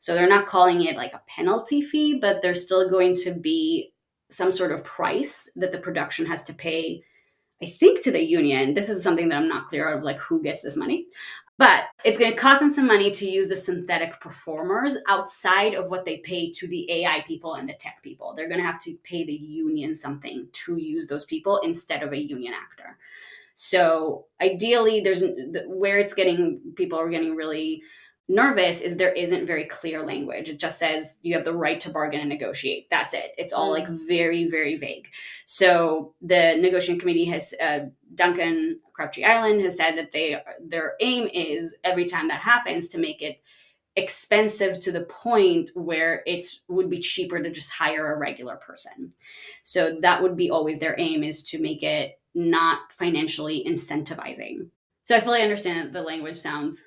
[0.00, 3.92] So they're not calling it like a penalty fee, but there's still going to be
[4.30, 7.02] some sort of price that the production has to pay
[7.62, 8.72] I think to the union.
[8.72, 11.06] This is something that I'm not clear of, like who gets this money.
[11.60, 15.90] But it's going to cost them some money to use the synthetic performers outside of
[15.90, 18.32] what they pay to the AI people and the tech people.
[18.34, 22.14] They're going to have to pay the union something to use those people instead of
[22.14, 22.96] a union actor.
[23.52, 25.22] So ideally, there's
[25.66, 27.82] where it's getting people are getting really
[28.30, 30.48] nervous is there isn't very clear language.
[30.48, 32.88] It just says you have the right to bargain and negotiate.
[32.88, 33.32] That's it.
[33.36, 33.98] It's all like mm.
[34.06, 35.08] very, very vague.
[35.46, 41.76] So the negotiating committee has, uh, Duncan Crabtree-Ireland has said that they their aim is
[41.82, 43.40] every time that happens to make it
[43.96, 49.12] expensive to the point where it would be cheaper to just hire a regular person.
[49.64, 54.68] So that would be always their aim is to make it not financially incentivizing.
[55.02, 56.84] So I fully understand that the language sounds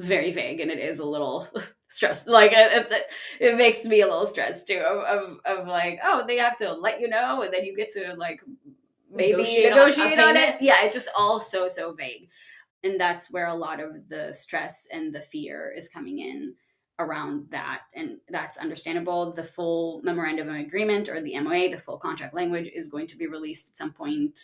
[0.00, 1.48] very vague and it is a little
[1.88, 3.06] stressed like it, it,
[3.38, 6.72] it, makes me a little stressed too of, of, of, like oh they have to
[6.72, 8.40] let you know and then you get to like
[9.12, 12.28] maybe negotiate, negotiate on, on it yeah it's just all so so vague.
[12.82, 16.54] And that's where a lot of the stress and the fear is coming in
[16.98, 17.82] around that.
[17.94, 19.32] And that's understandable.
[19.32, 23.16] The full memorandum of agreement or the moa the full contract language is going to
[23.16, 24.38] be released at some point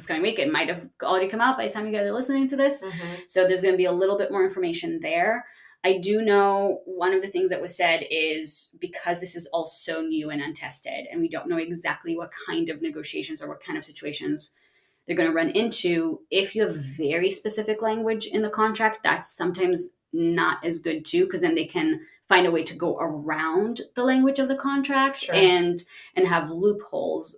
[0.00, 0.38] this coming week.
[0.38, 2.82] It might have already come out by the time you guys are listening to this.
[2.82, 3.14] Mm-hmm.
[3.26, 5.44] So there's going to be a little bit more information there.
[5.82, 9.66] I do know one of the things that was said is because this is all
[9.66, 13.64] so new and untested, and we don't know exactly what kind of negotiations or what
[13.64, 14.52] kind of situations
[15.06, 16.20] they're going to run into.
[16.30, 21.24] If you have very specific language in the contract, that's sometimes not as good too,
[21.24, 25.18] because then they can find a way to go around the language of the contract
[25.18, 25.34] sure.
[25.34, 25.82] and
[26.14, 27.36] and have loopholes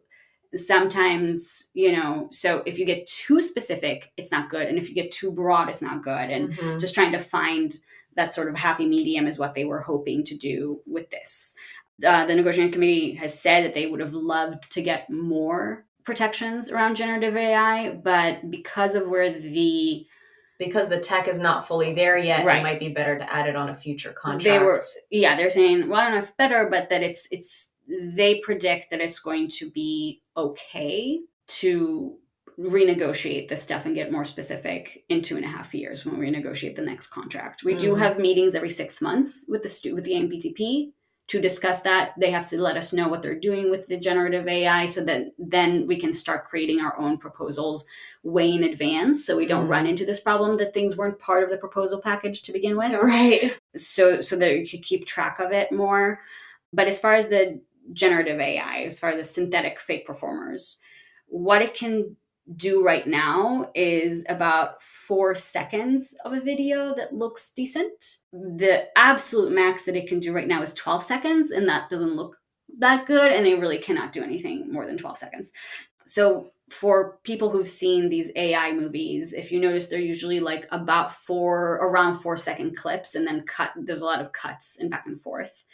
[0.55, 4.95] sometimes you know so if you get too specific it's not good and if you
[4.95, 6.79] get too broad it's not good and mm-hmm.
[6.79, 7.79] just trying to find
[8.17, 11.55] that sort of happy medium is what they were hoping to do with this
[12.07, 16.71] uh, the negotiating committee has said that they would have loved to get more protections
[16.71, 20.07] around generative ai but because of where the
[20.59, 22.59] because the tech is not fully there yet right.
[22.59, 25.51] it might be better to add it on a future contract they were yeah they're
[25.51, 29.19] saying well i don't know if better but that it's it's they predict that it's
[29.19, 32.17] going to be okay to
[32.59, 36.27] renegotiate this stuff and get more specific in two and a half years when we
[36.27, 37.65] renegotiate the next contract.
[37.65, 37.83] We mm-hmm.
[37.83, 40.93] do have meetings every six months with the stu- with the AMPTP
[41.29, 42.13] to discuss that.
[42.19, 45.33] They have to let us know what they're doing with the generative AI so that
[45.39, 47.87] then we can start creating our own proposals
[48.23, 49.71] way in advance so we don't mm-hmm.
[49.73, 52.93] run into this problem that things weren't part of the proposal package to begin with.
[52.93, 53.57] Right.
[53.77, 56.21] So so that you could keep track of it more.
[56.75, 57.61] But as far as the
[57.93, 60.79] generative AI, as far as the synthetic fake performers.
[61.27, 62.17] What it can
[62.57, 68.19] do right now is about four seconds of a video that looks decent.
[68.33, 72.17] The absolute max that it can do right now is 12 seconds, and that doesn't
[72.17, 72.37] look
[72.79, 75.53] that good, and they really cannot do anything more than 12 seconds.
[76.05, 81.15] So for people who've seen these AI movies, if you notice, they're usually like about
[81.15, 83.71] four, around four second clips, and then cut.
[83.77, 85.65] There's a lot of cuts and back and forth,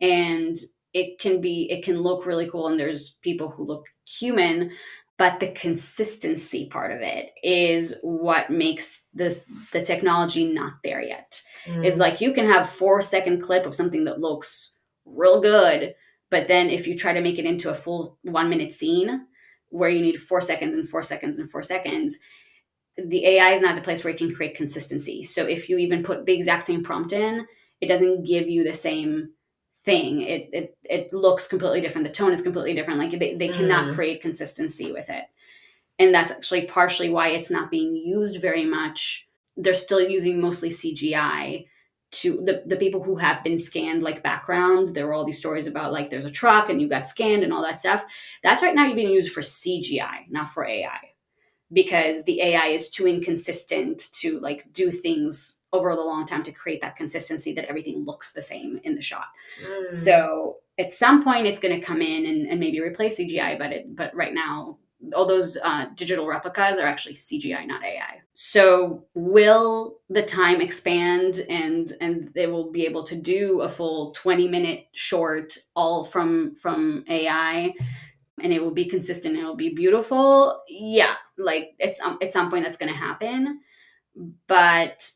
[0.00, 0.56] and
[0.96, 2.68] it can be, it can look really cool.
[2.68, 4.70] And there's people who look human,
[5.18, 11.42] but the consistency part of it is what makes this the technology not there yet.
[11.66, 11.84] Mm.
[11.84, 14.72] Is like you can have four second clip of something that looks
[15.04, 15.94] real good,
[16.30, 19.26] but then if you try to make it into a full one minute scene
[19.68, 22.16] where you need four seconds and four seconds and four seconds,
[22.96, 25.22] the AI is not the place where it can create consistency.
[25.22, 27.46] So if you even put the exact same prompt in,
[27.82, 29.32] it doesn't give you the same
[29.86, 30.20] thing.
[30.20, 32.06] It it it looks completely different.
[32.06, 32.98] The tone is completely different.
[32.98, 33.94] Like they, they cannot mm.
[33.94, 35.24] create consistency with it.
[35.98, 39.26] And that's actually partially why it's not being used very much.
[39.56, 41.64] They're still using mostly CGI
[42.12, 45.66] to the, the people who have been scanned like backgrounds there were all these stories
[45.66, 48.02] about like there's a truck and you got scanned and all that stuff
[48.44, 51.00] that's right now you're being used for cgi not for ai
[51.72, 56.52] because the ai is too inconsistent to like do things over the long time to
[56.52, 59.26] create that consistency that everything looks the same in the shot
[59.64, 59.86] mm.
[59.86, 63.72] so at some point it's going to come in and, and maybe replace cgi but
[63.72, 64.76] it but right now
[65.14, 68.22] all those uh, digital replicas are actually CGI, not AI.
[68.34, 74.12] So will the time expand and and they will be able to do a full
[74.12, 77.74] 20 minute short all from from AI
[78.42, 80.62] and it will be consistent, and it'll be beautiful.
[80.68, 83.60] Yeah, like it's um, at some point that's going to happen.
[84.46, 85.10] But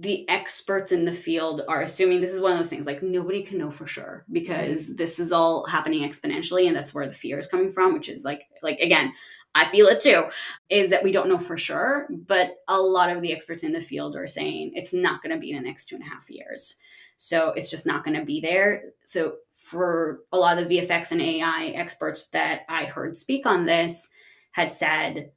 [0.00, 3.42] the experts in the field are assuming this is one of those things like nobody
[3.42, 4.96] can know for sure because mm-hmm.
[4.96, 8.24] this is all happening exponentially and that's where the fear is coming from which is
[8.24, 9.12] like like again
[9.54, 10.24] i feel it too
[10.70, 13.80] is that we don't know for sure but a lot of the experts in the
[13.80, 16.30] field are saying it's not going to be in the next two and a half
[16.30, 16.76] years
[17.16, 21.12] so it's just not going to be there so for a lot of the vfx
[21.12, 24.08] and ai experts that i heard speak on this
[24.52, 25.30] had said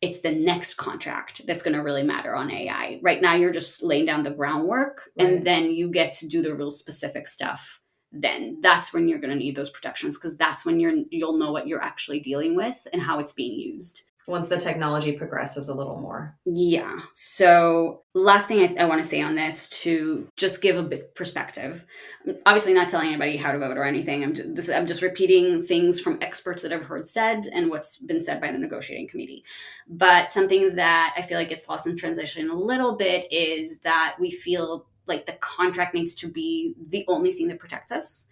[0.00, 3.00] it's the next contract that's going to really matter on AI.
[3.02, 5.28] Right now, you're just laying down the groundwork, right.
[5.28, 7.80] and then you get to do the real specific stuff.
[8.12, 11.52] Then that's when you're going to need those protections because that's when you're you'll know
[11.52, 15.74] what you're actually dealing with and how it's being used once the technology progresses a
[15.74, 16.36] little more.
[16.44, 17.00] Yeah.
[17.12, 21.14] So, last thing I, I, want to say on this to just give a bit
[21.14, 21.84] perspective.
[22.26, 24.22] I'm obviously, not telling anybody how to vote or anything.
[24.22, 28.20] I'm just, I'm just repeating things from experts that I've heard said and what's been
[28.20, 29.44] said by the negotiating committee.
[29.88, 34.16] But something that I feel like gets lost in translation a little bit is that
[34.20, 38.26] we feel like the contract needs to be the only thing that protects us.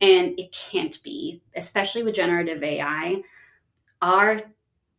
[0.00, 3.22] And it can't be, especially with generative AI.
[4.02, 4.40] Our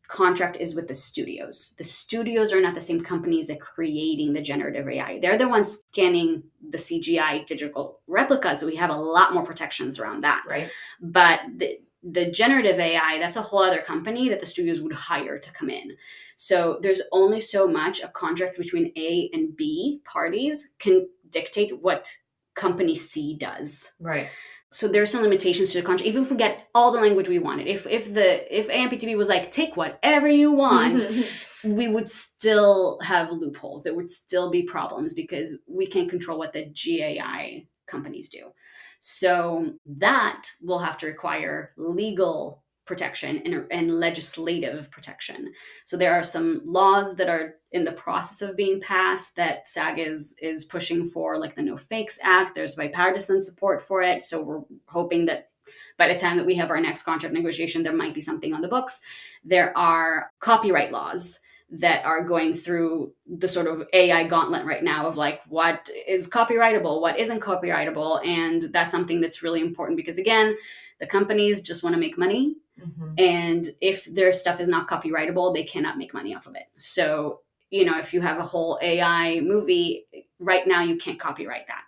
[0.07, 1.73] contract is with the studios.
[1.77, 5.19] The studios are not the same companies that creating the generative AI.
[5.19, 8.59] They're the ones scanning the CGI digital replicas.
[8.59, 10.43] So we have a lot more protections around that.
[10.47, 10.69] Right.
[11.01, 15.39] But the the generative AI, that's a whole other company that the studios would hire
[15.39, 15.97] to come in.
[16.35, 22.07] So there's only so much a contract between A and B parties can dictate what
[22.53, 23.93] company C does.
[23.99, 24.29] Right
[24.75, 26.05] so there's some limitations to the contract.
[26.05, 29.29] Even if we get all the language we wanted, if if the if AMPTP was
[29.29, 31.75] like take whatever you want, mm-hmm, mm-hmm.
[31.77, 33.83] we would still have loopholes.
[33.83, 38.51] There would still be problems because we can't control what the GAI companies do.
[38.99, 45.51] So that will have to require legal protection and, and legislative protection.
[45.85, 49.99] So there are some laws that are in the process of being passed that SAG
[49.99, 52.55] is is pushing for, like the No Fakes Act.
[52.55, 54.23] There's bipartisan support for it.
[54.23, 55.49] So we're hoping that
[55.97, 58.61] by the time that we have our next contract negotiation, there might be something on
[58.61, 59.01] the books.
[59.43, 61.39] There are copyright laws
[61.71, 66.29] that are going through the sort of AI gauntlet right now of like what is
[66.29, 68.25] copyrightable, what isn't copyrightable.
[68.25, 70.55] And that's something that's really important because, again,
[70.99, 73.13] the companies just want to make money Mm-hmm.
[73.17, 76.67] And if their stuff is not copyrightable, they cannot make money off of it.
[76.77, 80.05] So, you know, if you have a whole AI movie,
[80.39, 81.83] right now you can't copyright that.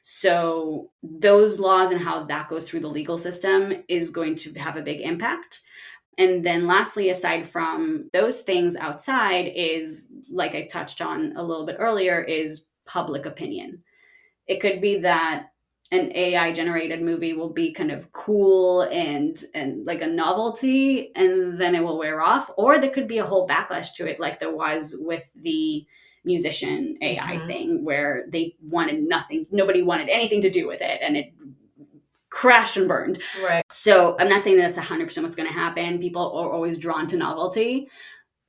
[0.00, 4.76] So, those laws and how that goes through the legal system is going to have
[4.76, 5.62] a big impact.
[6.18, 11.66] And then, lastly, aside from those things outside, is like I touched on a little
[11.66, 13.82] bit earlier, is public opinion.
[14.46, 15.48] It could be that
[15.90, 21.58] an AI generated movie will be kind of cool and and like a novelty and
[21.58, 24.38] then it will wear off or there could be a whole backlash to it like
[24.38, 25.86] there was with the
[26.24, 27.46] musician AI mm-hmm.
[27.46, 31.32] thing where they wanted nothing nobody wanted anything to do with it and it
[32.30, 33.20] crashed and burned.
[33.42, 33.64] Right.
[33.70, 35.98] So I'm not saying that that's 100% what's going to happen.
[35.98, 37.88] People are always drawn to novelty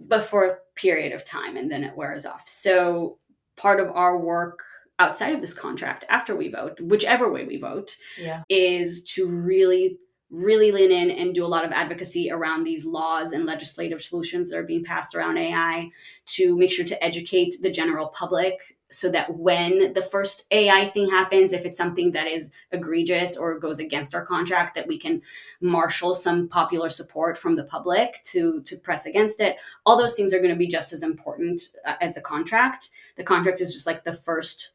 [0.01, 2.43] but for a period of time and then it wears off.
[2.47, 3.17] So
[3.55, 4.63] part of our work
[4.99, 8.43] outside of this contract after we vote, whichever way we vote, yeah.
[8.49, 9.97] is to really
[10.31, 14.49] really lean in and do a lot of advocacy around these laws and legislative solutions
[14.49, 15.89] that are being passed around AI
[16.25, 21.09] to make sure to educate the general public so that when the first AI thing
[21.09, 25.21] happens, if it's something that is egregious or goes against our contract, that we can
[25.61, 29.57] marshal some popular support from the public to to press against it.
[29.85, 32.89] All those things are going to be just as important uh, as the contract.
[33.15, 34.73] The contract is just like the first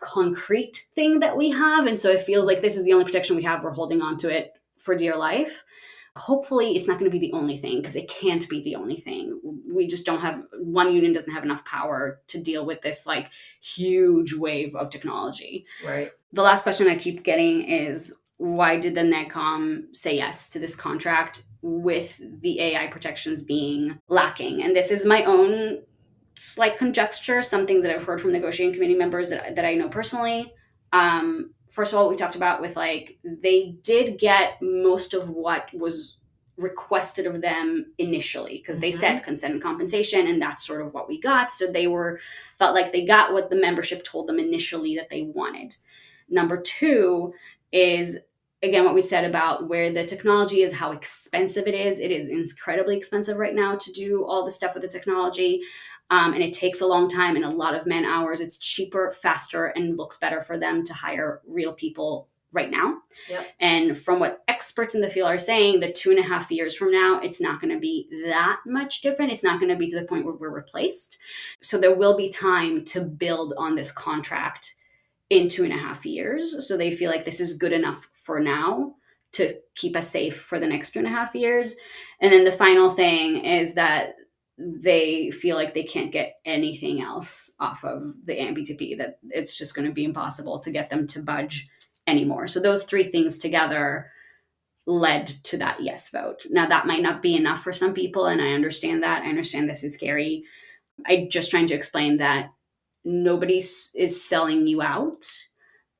[0.00, 3.36] concrete thing that we have, and so it feels like this is the only protection
[3.36, 3.62] we have.
[3.62, 5.62] We're holding on to it for dear life.
[6.16, 8.96] Hopefully it's not going to be the only thing because it can't be the only
[8.96, 9.40] thing.
[9.72, 13.30] We just don't have one union doesn't have enough power to deal with this like
[13.60, 15.66] huge wave of technology.
[15.84, 16.10] Right.
[16.32, 20.74] The last question i keep getting is why did the negcom say yes to this
[20.74, 24.62] contract with the ai protections being lacking?
[24.62, 25.82] And this is my own
[26.40, 29.88] slight conjecture some things that i've heard from negotiating committee members that, that i know
[29.88, 30.52] personally.
[30.92, 35.68] Um, first of all, we talked about with like they did get most of what
[35.72, 36.16] was
[36.56, 38.82] requested of them initially because mm-hmm.
[38.82, 41.50] they said consent and compensation and that's sort of what we got.
[41.50, 42.20] So they were
[42.58, 45.76] felt like they got what the membership told them initially that they wanted.
[46.28, 47.32] Number two
[47.72, 48.18] is
[48.62, 51.98] again what we said about where the technology is how expensive it is.
[51.98, 55.62] It is incredibly expensive right now to do all the stuff with the technology
[56.10, 58.40] um, and it takes a long time and a lot of man hours.
[58.40, 62.98] It's cheaper, faster, and looks better for them to hire real people right now.
[63.28, 63.46] Yep.
[63.60, 66.74] And from what experts in the field are saying, the two and a half years
[66.74, 69.30] from now, it's not going to be that much different.
[69.30, 71.18] It's not going to be to the point where we're replaced.
[71.60, 74.74] So there will be time to build on this contract
[75.28, 76.66] in two and a half years.
[76.66, 78.96] So they feel like this is good enough for now
[79.32, 81.76] to keep us safe for the next two and a half years.
[82.20, 84.16] And then the final thing is that
[84.60, 89.74] they feel like they can't get anything else off of the AMPTP, that it's just
[89.74, 91.68] going to be impossible to get them to budge
[92.06, 92.46] anymore.
[92.46, 94.10] So those three things together
[94.86, 96.42] led to that yes vote.
[96.50, 99.22] Now that might not be enough for some people and I understand that.
[99.22, 100.44] I understand this is scary.
[101.06, 102.50] i'm just trying to explain that
[103.04, 103.58] nobody
[103.94, 105.24] is selling you out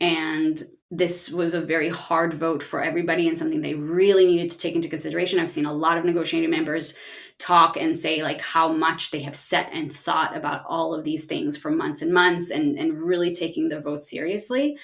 [0.00, 4.58] and this was a very hard vote for everybody and something they really needed to
[4.58, 5.38] take into consideration.
[5.38, 6.94] I've seen a lot of negotiating members
[7.40, 11.24] talk and say like how much they have set and thought about all of these
[11.24, 14.76] things for months and months and, and really taking the vote seriously.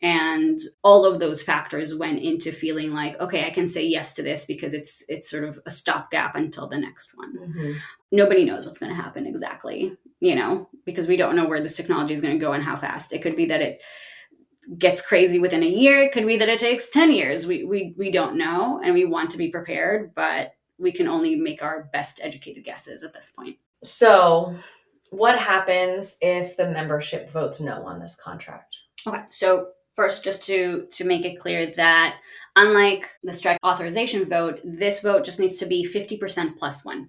[0.00, 4.22] And all of those factors went into feeling like, okay, I can say yes to
[4.22, 7.38] this because it's it's sort of a stopgap until the next one.
[7.38, 7.72] Mm-hmm.
[8.12, 11.76] Nobody knows what's going to happen exactly, you know, because we don't know where this
[11.76, 13.12] technology is going to go and how fast.
[13.12, 13.80] It could be that it
[14.78, 16.02] gets crazy within a year.
[16.02, 17.46] It could be that it takes 10 years.
[17.46, 21.36] We, we, we don't know and we want to be prepared, but we can only
[21.36, 23.56] make our best educated guesses at this point.
[23.82, 24.54] So,
[25.10, 28.76] what happens if the membership votes no on this contract?
[29.06, 29.22] Okay.
[29.30, 32.16] So, first just to to make it clear that
[32.56, 37.08] unlike the strike authorization vote, this vote just needs to be 50% plus 1.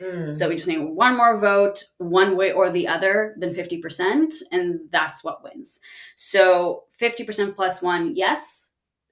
[0.00, 0.36] Mm.
[0.36, 4.80] So we just need one more vote, one way or the other, than 50%, and
[4.90, 5.80] that's what wins.
[6.16, 8.63] So 50% plus one, yes,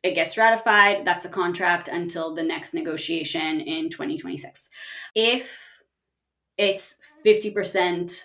[0.02, 1.04] it gets ratified.
[1.04, 4.70] That's the contract until the next negotiation in 2026.
[5.14, 5.50] If
[6.58, 8.24] it's 50%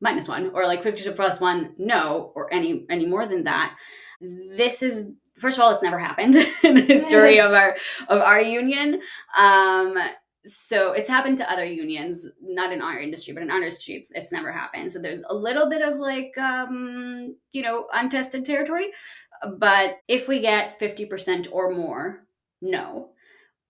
[0.00, 3.76] minus one or like 50 plus one, no, or any any more than that,
[4.20, 7.76] this is first of all, it's never happened in the history of our
[8.08, 9.00] of our union.
[9.38, 9.96] Um,
[10.44, 14.10] so it's happened to other unions not in our industry but in our industry it's,
[14.14, 18.86] it's never happened so there's a little bit of like um you know untested territory
[19.56, 22.24] but if we get 50% or more
[22.62, 23.10] no.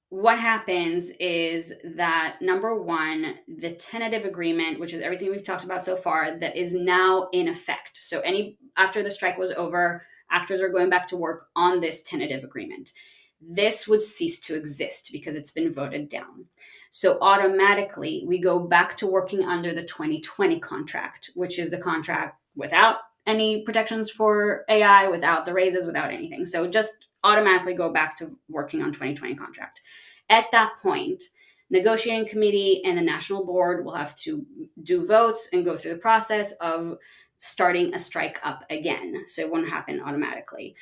[0.09, 5.85] What happens is that number one the tentative agreement which is everything we've talked about
[5.85, 7.97] so far that is now in effect.
[7.97, 12.03] So any after the strike was over actors are going back to work on this
[12.03, 12.93] tentative agreement.
[13.41, 16.47] This would cease to exist because it's been voted down.
[16.91, 22.39] So automatically, we go back to working under the 2020 contract, which is the contract
[22.57, 22.97] without
[23.27, 26.45] any protections for AI, without the raises, without anything.
[26.45, 29.83] So just automatically go back to working on 2020 contract.
[30.29, 31.23] At that point,
[31.71, 34.45] negotiating committee and the national board will have to
[34.83, 36.99] do votes and go through the process of
[37.37, 39.25] starting a strike up again.
[39.27, 40.75] So it won't happen automatically.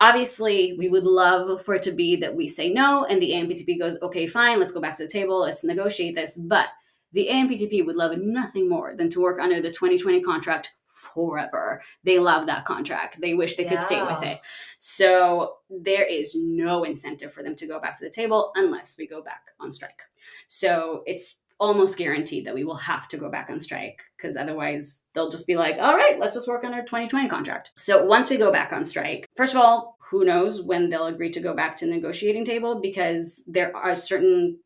[0.00, 3.78] Obviously, we would love for it to be that we say no and the AMPTP
[3.78, 6.36] goes, okay, fine, let's go back to the table, let's negotiate this.
[6.36, 6.66] But
[7.12, 10.72] the AMPTP would love nothing more than to work under the 2020 contract
[11.04, 11.82] forever.
[12.02, 13.20] They love that contract.
[13.20, 13.76] They wish they yeah.
[13.76, 14.38] could stay with it.
[14.78, 19.06] So there is no incentive for them to go back to the table unless we
[19.06, 20.00] go back on strike.
[20.48, 25.04] So it's almost guaranteed that we will have to go back on strike because otherwise
[25.12, 27.72] they'll just be like, all right, let's just work on our 2020 contract.
[27.76, 31.30] So once we go back on strike, first of all, Who knows when they'll agree
[31.32, 34.60] to go back to the negotiating table because there are certain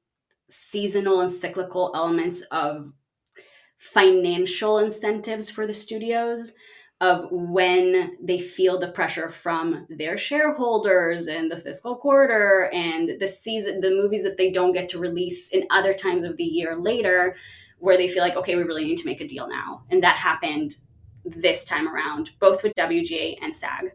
[0.50, 2.92] seasonal and cyclical elements of
[3.78, 6.52] financial incentives for the studios
[7.00, 13.26] of when they feel the pressure from their shareholders and the fiscal quarter and the
[13.26, 16.76] season the movies that they don't get to release in other times of the year
[16.76, 17.36] later
[17.78, 20.16] where they feel like okay we really need to make a deal now and that
[20.16, 20.76] happened
[21.24, 23.92] this time around both with WGA and SAG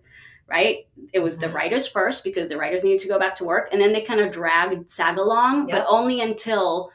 [0.47, 1.57] right it was the mm-hmm.
[1.57, 4.21] writers first because the writers needed to go back to work and then they kind
[4.21, 5.79] of dragged SAG along yep.
[5.79, 6.89] but only until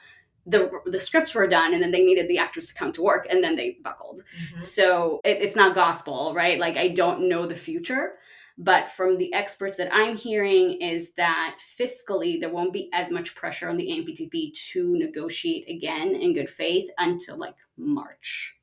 [0.49, 3.27] the the scripts were done and then they needed the actors to come to work
[3.31, 4.23] and then they buckled.
[4.23, 4.59] Mm-hmm.
[4.59, 6.59] so it, it's not gospel right?
[6.59, 8.15] Like i don't know the future
[8.61, 13.35] but from the experts that i'm hearing is that fiscally there won't be as much
[13.37, 18.57] pressure on the amptp to negotiate again in good faith until like march.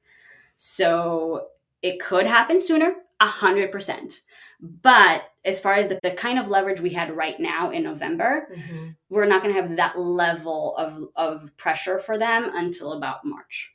[0.58, 1.48] So
[1.82, 4.20] it could happen sooner 100%
[4.62, 8.48] but as far as the, the kind of leverage we had right now in November,
[8.56, 8.90] mm-hmm.
[9.10, 13.74] we're not going to have that level of, of pressure for them until about March.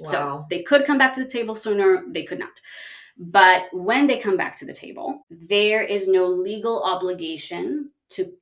[0.00, 0.10] Wow.
[0.10, 2.60] So they could come back to the table sooner, they could not.
[3.16, 8.32] But when they come back to the table, there is no legal obligation to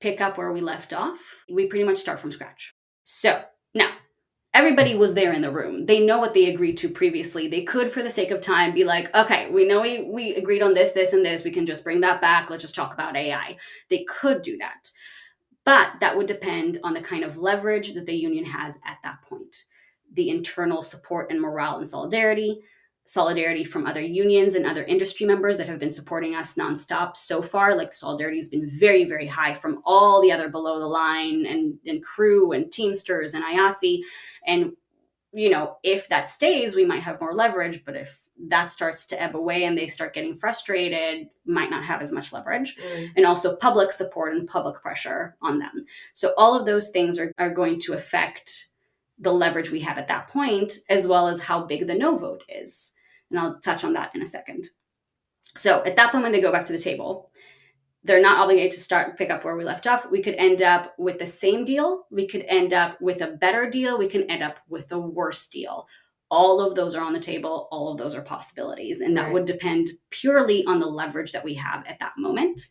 [0.00, 1.20] pick up where we left off.
[1.48, 2.74] We pretty much start from scratch.
[3.04, 3.42] So
[3.74, 3.92] now
[4.58, 5.86] everybody was there in the room.
[5.86, 7.46] They know what they agreed to previously.
[7.46, 10.62] They could, for the sake of time, be like, okay, we know we, we agreed
[10.62, 11.44] on this, this, and this.
[11.44, 12.50] We can just bring that back.
[12.50, 13.56] Let's just talk about AI.
[13.88, 14.90] They could do that.
[15.64, 19.22] But that would depend on the kind of leverage that the union has at that
[19.22, 19.64] point
[20.14, 22.62] the internal support and morale and solidarity,
[23.08, 27.40] solidarity from other unions and other industry members that have been supporting us nonstop so
[27.40, 27.74] far.
[27.74, 31.78] Like solidarity has been very, very high from all the other below the line and,
[31.86, 34.02] and crew and Teamsters and IATSE.
[34.46, 34.72] And,
[35.32, 37.82] you know, if that stays, we might have more leverage.
[37.82, 42.02] But if that starts to ebb away and they start getting frustrated, might not have
[42.02, 42.76] as much leverage.
[42.76, 43.12] Mm.
[43.16, 45.86] And also public support and public pressure on them.
[46.12, 48.66] So all of those things are, are going to affect
[49.18, 52.44] the leverage we have at that point, as well as how big the no vote
[52.50, 52.92] is.
[53.30, 54.68] And I'll touch on that in a second.
[55.56, 57.30] So at that point, when they go back to the table,
[58.04, 60.10] they're not obligated to start pick up where we left off.
[60.10, 62.06] We could end up with the same deal.
[62.10, 63.98] We could end up with a better deal.
[63.98, 65.86] We can end up with a worse deal.
[66.30, 67.68] All of those are on the table.
[67.70, 69.00] All of those are possibilities.
[69.00, 69.32] And that right.
[69.32, 72.68] would depend purely on the leverage that we have at that moment.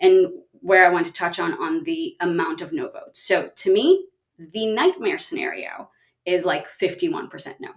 [0.00, 0.28] And
[0.60, 3.22] where I want to touch on on the amount of no votes.
[3.22, 4.06] So to me,
[4.38, 5.88] the nightmare scenario
[6.24, 7.70] is like 51% no.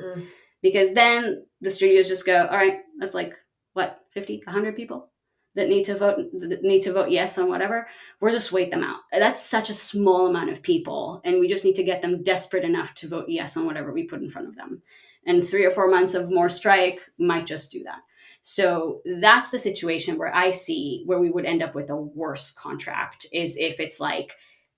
[0.00, 0.26] Mm
[0.62, 3.34] because then the studios just go, all right, that's like
[3.72, 5.10] what 50, 100 people
[5.54, 7.88] that need to vote that need to vote yes on whatever.
[8.20, 9.00] We'll just wait them out.
[9.12, 12.64] That's such a small amount of people, and we just need to get them desperate
[12.64, 14.82] enough to vote yes on whatever we put in front of them.
[15.26, 17.98] And three or four months of more strike might just do that.
[18.42, 22.52] So that's the situation where I see where we would end up with a worse
[22.52, 24.32] contract is if it's like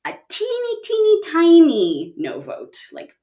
[0.05, 3.15] a teeny, teeny, tiny no vote, like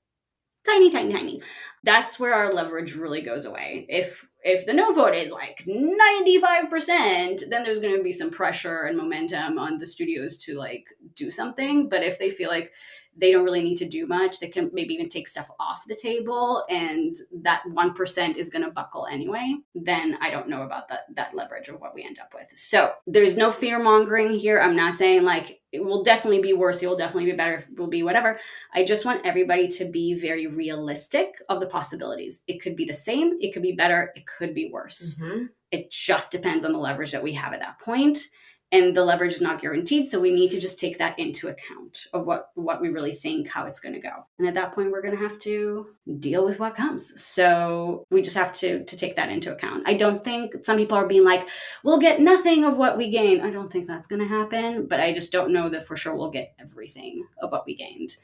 [0.66, 1.42] tiny, tiny, tiny.
[1.84, 3.86] That's where our leverage really goes away.
[3.90, 8.84] If if the no vote is like 95%, then there's going to be some pressure
[8.84, 10.86] and momentum on the studios to like
[11.16, 11.90] do something.
[11.90, 12.72] But if they feel like
[13.20, 14.40] they don't really need to do much.
[14.40, 18.64] They can maybe even take stuff off the table, and that one percent is going
[18.64, 19.56] to buckle anyway.
[19.76, 22.50] Then I don't know about that that leverage of what we end up with.
[22.58, 24.60] So there's no fear mongering here.
[24.60, 26.82] I'm not saying like it will definitely be worse.
[26.82, 27.56] It will definitely be better.
[27.56, 28.40] It will be whatever.
[28.74, 32.42] I just want everybody to be very realistic of the possibilities.
[32.48, 33.38] It could be the same.
[33.40, 34.12] It could be better.
[34.16, 35.16] It could be worse.
[35.22, 35.46] Mm-hmm.
[35.72, 38.30] It just depends on the leverage that we have at that point
[38.72, 42.06] and the leverage is not guaranteed so we need to just take that into account
[42.14, 44.26] of what what we really think how it's going to go.
[44.38, 45.88] And at that point we're going to have to
[46.20, 47.22] deal with what comes.
[47.22, 49.84] So we just have to to take that into account.
[49.86, 51.48] I don't think some people are being like
[51.84, 53.42] we'll get nothing of what we gain.
[53.42, 56.16] I don't think that's going to happen but i just don't know that for sure
[56.16, 58.16] we'll get everything of what we gained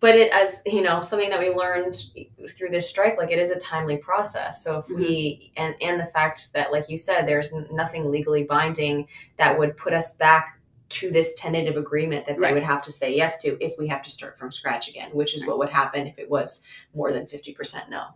[0.00, 2.04] but it as you know something that we learned
[2.50, 4.98] through this strike like it is a timely process so if mm-hmm.
[4.98, 9.76] we and and the fact that like you said there's nothing legally binding that would
[9.76, 10.56] put us back
[10.88, 12.48] to this tentative agreement that right.
[12.48, 15.08] they would have to say yes to if we have to start from scratch again,
[15.12, 15.50] which is right.
[15.50, 16.64] what would happen if it was
[16.96, 18.06] more than 50% no.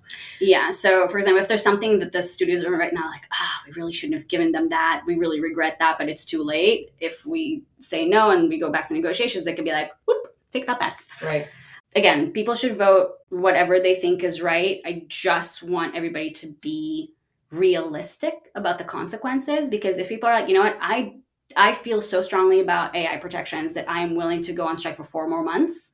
[0.41, 0.71] Yeah.
[0.71, 3.69] So, for example, if there's something that the studios are right now like, ah, oh,
[3.69, 5.03] we really shouldn't have given them that.
[5.07, 6.91] We really regret that, but it's too late.
[6.99, 10.35] If we say no and we go back to negotiations, they could be like, whoop,
[10.51, 11.05] take that back.
[11.23, 11.47] Right
[11.95, 14.81] again, people should vote whatever they think is right.
[14.85, 17.15] I just want everybody to be
[17.51, 21.17] realistic about the consequences because if people are like, you know what, I
[21.57, 24.97] I feel so strongly about AI protections that I am willing to go on strike
[24.97, 25.93] for four more months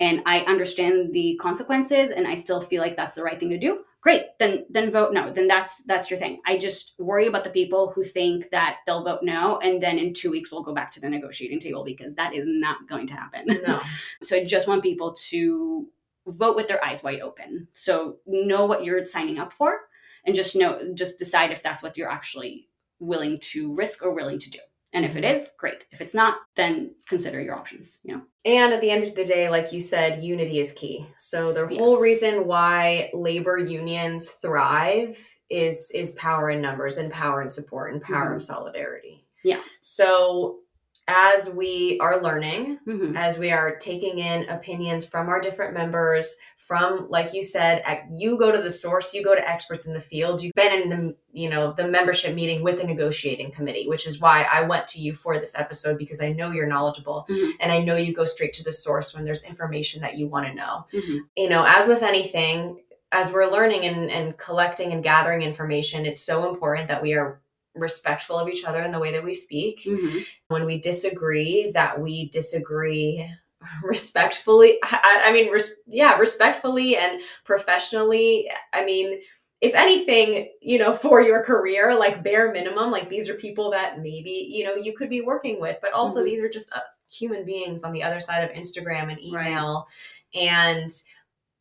[0.00, 3.58] and I understand the consequences and I still feel like that's the right thing to
[3.58, 5.32] do, great then then vote no.
[5.32, 6.40] Then that's that's your thing.
[6.44, 10.12] I just worry about the people who think that they'll vote no and then in
[10.12, 13.14] two weeks we'll go back to the negotiating table because that is not going to
[13.14, 13.46] happen.
[13.66, 13.80] No.
[14.22, 15.86] so i just want people to
[16.26, 17.68] vote with their eyes wide open.
[17.72, 19.80] So know what you're signing up for
[20.26, 22.68] and just know just decide if that's what you're actually
[22.98, 24.58] willing to risk or willing to do
[24.94, 28.72] and if it is great if it's not then consider your options you know And
[28.74, 31.06] at the end of the day, like you said, unity is key.
[31.18, 32.02] So the whole Yes.
[32.02, 35.16] reason why labor unions thrive
[35.48, 39.24] is is power in numbers and power and support and power of solidarity.
[39.44, 39.60] Yeah.
[39.82, 40.58] So
[41.06, 43.16] as we are learning, Mhm.
[43.16, 46.36] as we are taking in opinions from our different members
[46.72, 50.00] from like you said you go to the source you go to experts in the
[50.00, 54.06] field you've been in the you know the membership meeting with the negotiating committee which
[54.06, 57.52] is why i went to you for this episode because i know you're knowledgeable Mhm.
[57.60, 60.46] and i know you go straight to the source when there's information that you want
[60.46, 61.18] to know Mhm.
[61.36, 62.80] you know as with anything
[63.12, 67.42] as we're learning and, and collecting and gathering information it's so important that we are
[67.74, 70.24] respectful of each other in the way that we speak Mhm.
[70.48, 73.28] when we disagree that we disagree
[73.82, 79.20] respectfully i, I mean res, yeah respectfully and professionally i mean
[79.60, 83.98] if anything you know for your career like bare minimum like these are people that
[84.00, 86.24] maybe you know you could be working with but also Mhm.
[86.24, 86.80] these are just uh,
[87.10, 89.48] human beings on the other side of instagram and Right.
[89.50, 89.86] email
[90.34, 90.90] and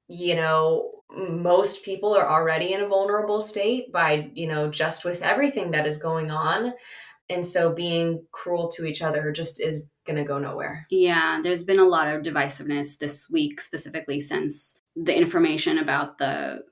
[0.08, 5.22] you know most people are already in a vulnerable state by you know just with
[5.22, 6.74] everything that is going on
[7.32, 11.64] and so being cruel to each other just is going to go nowhere Yeah, there's
[11.64, 16.64] been a lot of divisiveness this week, specifically since the information about the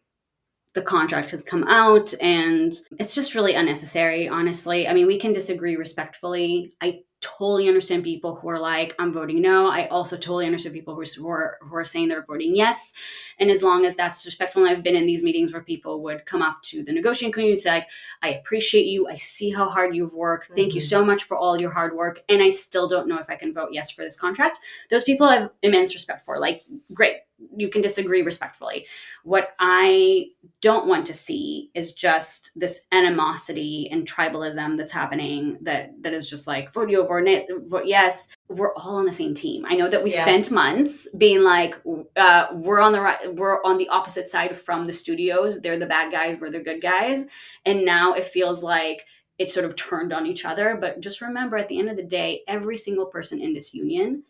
[0.76, 4.30] the contract has come out, and it's just really unnecessary.
[4.30, 6.74] Honestly, I mean, we can disagree respectfully.
[6.80, 10.96] I totally understand people who are like, "I'm voting no." I also totally understand people
[10.96, 12.94] who are- who are saying they're voting yes,
[13.40, 16.42] and as long as that's respectful, I've been in these meetings where people would come
[16.42, 17.88] up to the negotiating committee and say, like,
[18.22, 19.08] "I appreciate you.
[19.08, 20.48] I see how hard you've worked.
[20.56, 20.90] Thank you Mhm.
[20.90, 23.54] so much for all your hard work, and I still don't know if I can
[23.54, 24.60] vote yes for this contract."
[24.90, 26.40] those people I have immense respect for.
[26.40, 26.62] Like,
[26.94, 27.18] great,
[27.56, 28.86] you can disagree respectfully.
[29.24, 30.28] What I
[30.62, 36.30] don't want to see is just this animosity and tribalism that's happening that that is
[36.30, 37.24] just like vote you over
[37.68, 38.28] vote yes.
[38.48, 39.66] We're all on the same team.
[39.66, 40.22] I know that we Yes.
[40.22, 41.76] spent months being like
[42.16, 45.62] uh, we're on the right we're on the opposite side from the studios.
[45.62, 47.26] They're the bad guys we're the good guys.
[47.66, 49.06] And now it feels like
[49.38, 50.78] it sort of turned on each other.
[50.80, 54.24] But just remember at the end of the day every single person in this union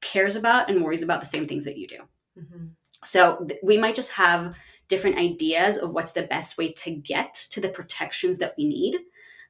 [0.00, 1.98] cares about and worries about the same things that you do
[2.38, 2.66] Mm-hmm.
[3.04, 4.54] so th- we might just have
[4.88, 8.98] different ideas of what's the best way to get to the protections that we need,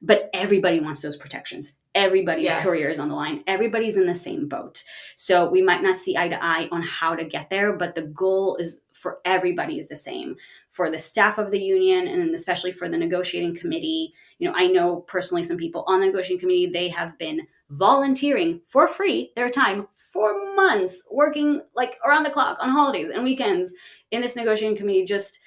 [0.01, 1.73] but everybody wants those protections.
[1.93, 2.63] Everybody's Yes.
[2.63, 3.43] career is on the line.
[3.47, 4.83] Everybody's in the same boat.
[5.15, 8.03] So we might not see eye to eye on how to get there, but the
[8.03, 10.35] goal is for everybody is the same.
[10.77, 14.67] For the staff of the union and especially for the negotiating committee, you know, I
[14.67, 19.49] know personally some people on the negotiating committee, they have been volunteering for free their
[19.49, 23.73] time for months, working like around the clock on holidays and weekends
[24.11, 25.03] in this negotiating committee.
[25.03, 25.39] Just,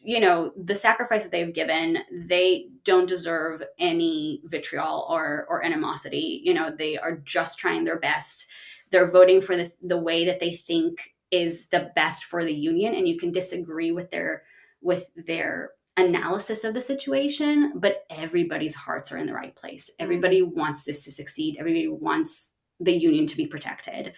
[0.00, 6.40] you know, the sacrifice that they've given, they don't deserve any vitriol or, or animosity.
[6.42, 8.48] You know, they are just trying their best.
[8.90, 12.94] They're voting for the, the way that they think is the best for the union
[12.94, 14.42] and you can disagree with their
[14.80, 19.90] with their analysis of the situation, but everybody's hearts are in the right place.
[19.90, 20.04] Mm-hmm.
[20.04, 21.56] Everybody wants this to succeed.
[21.58, 24.12] Everybody wants the union to be protected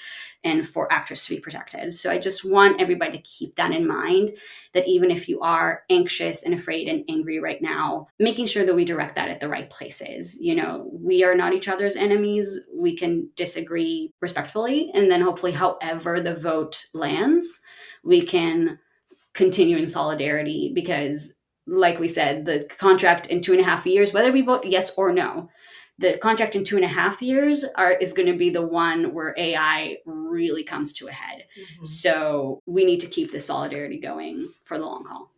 [0.45, 1.93] and for actors to be protected.
[1.95, 4.37] So I just want everybody to keep that in mind
[4.75, 8.75] that even if you are anxious and afraid and angry right now, making sure that
[8.75, 10.39] we direct that at the right places.
[10.41, 12.59] You know, we are not each other's enemies.
[12.75, 17.61] We can disagree respectfully and then hopefully however the vote lands,
[18.05, 18.79] we can
[19.33, 21.33] continue in solidarity because
[21.67, 24.93] like we said, the contract in two and a half years, whether we vote yes
[24.97, 25.49] or no,
[26.01, 29.13] the contract in two and a half years are is going to be the one
[29.15, 31.45] where AI really comes to a head.
[31.61, 31.85] Mm-hmm.
[31.85, 35.31] So we need to keep the solidarity going for the long haul.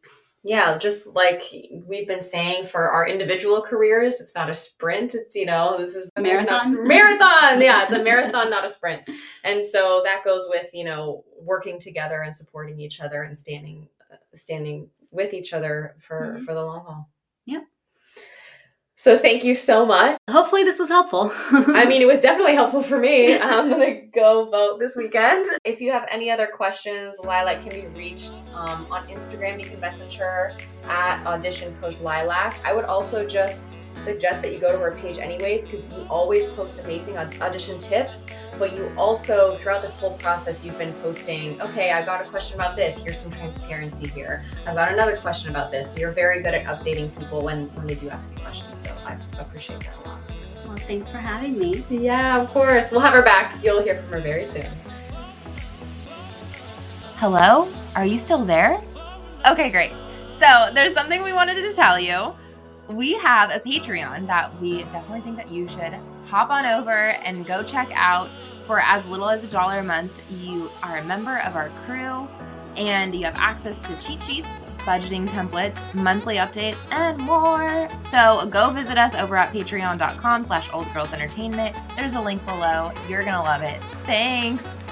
[0.45, 1.41] Yeah, just like
[1.87, 5.15] we've been saying for our individual careers, it's not a sprint.
[5.15, 6.89] It's you know, this is A there's not- marathon?
[6.89, 9.07] marathon, yeah, it's a marathon, not a sprint.
[9.45, 13.89] And so that goes with you know working together and supporting each other and standing
[14.35, 16.45] standing with each other for Mhm.
[16.45, 17.09] for the long haul.
[17.47, 17.63] Yep.
[19.03, 20.17] So thank you so much.
[20.31, 21.33] Hopefully this was helpful.
[21.51, 23.37] I mean, it was definitely helpful for me.
[23.41, 25.45] I'm gonna go vote this weekend.
[25.65, 29.61] If you have any other questions, Lilach can be reached um, on Instagram.
[29.61, 30.53] You can message her
[30.85, 32.55] at audition coach Lilach.
[32.65, 36.47] I would also just suggest that you go to her page anyways, because you always
[36.51, 38.29] post amazing aud- audition tips.
[38.59, 42.55] But you also, throughout this whole process, you've been posting, okay, i've got a question
[42.55, 43.03] about this.
[43.03, 44.45] Here's some transparency here.
[44.67, 45.93] I've got another question about this.
[45.93, 48.83] So you're very good at updating people when, when they do ask you questions.
[48.83, 50.21] So I appreciate that a lot.
[50.67, 51.85] Well, thanks for having me.
[51.91, 52.91] Yeah, of course.
[52.91, 53.63] We'll have her back.
[53.63, 54.67] You'll hear from her very soon.
[57.17, 57.69] Hello?
[57.95, 58.83] Are you still there?
[59.47, 59.93] Okay, great.
[60.31, 62.33] So, there's something we wanted to tell you.
[62.89, 65.99] We have a Patreon that we definitely think that you should
[66.33, 68.31] hop on over and go check out.
[68.67, 72.27] For as little as a dollar a month, you are a member of our crew
[72.75, 74.49] and you have access to cheat sheets,
[74.79, 77.87] budgeting templates, monthly updates, and more.
[78.01, 81.97] So go visit us over at patreon.com slash oldgirlsentertainment.
[81.97, 82.93] There's a link below.
[83.11, 83.83] You're gonna love it.
[84.07, 84.87] Thanks.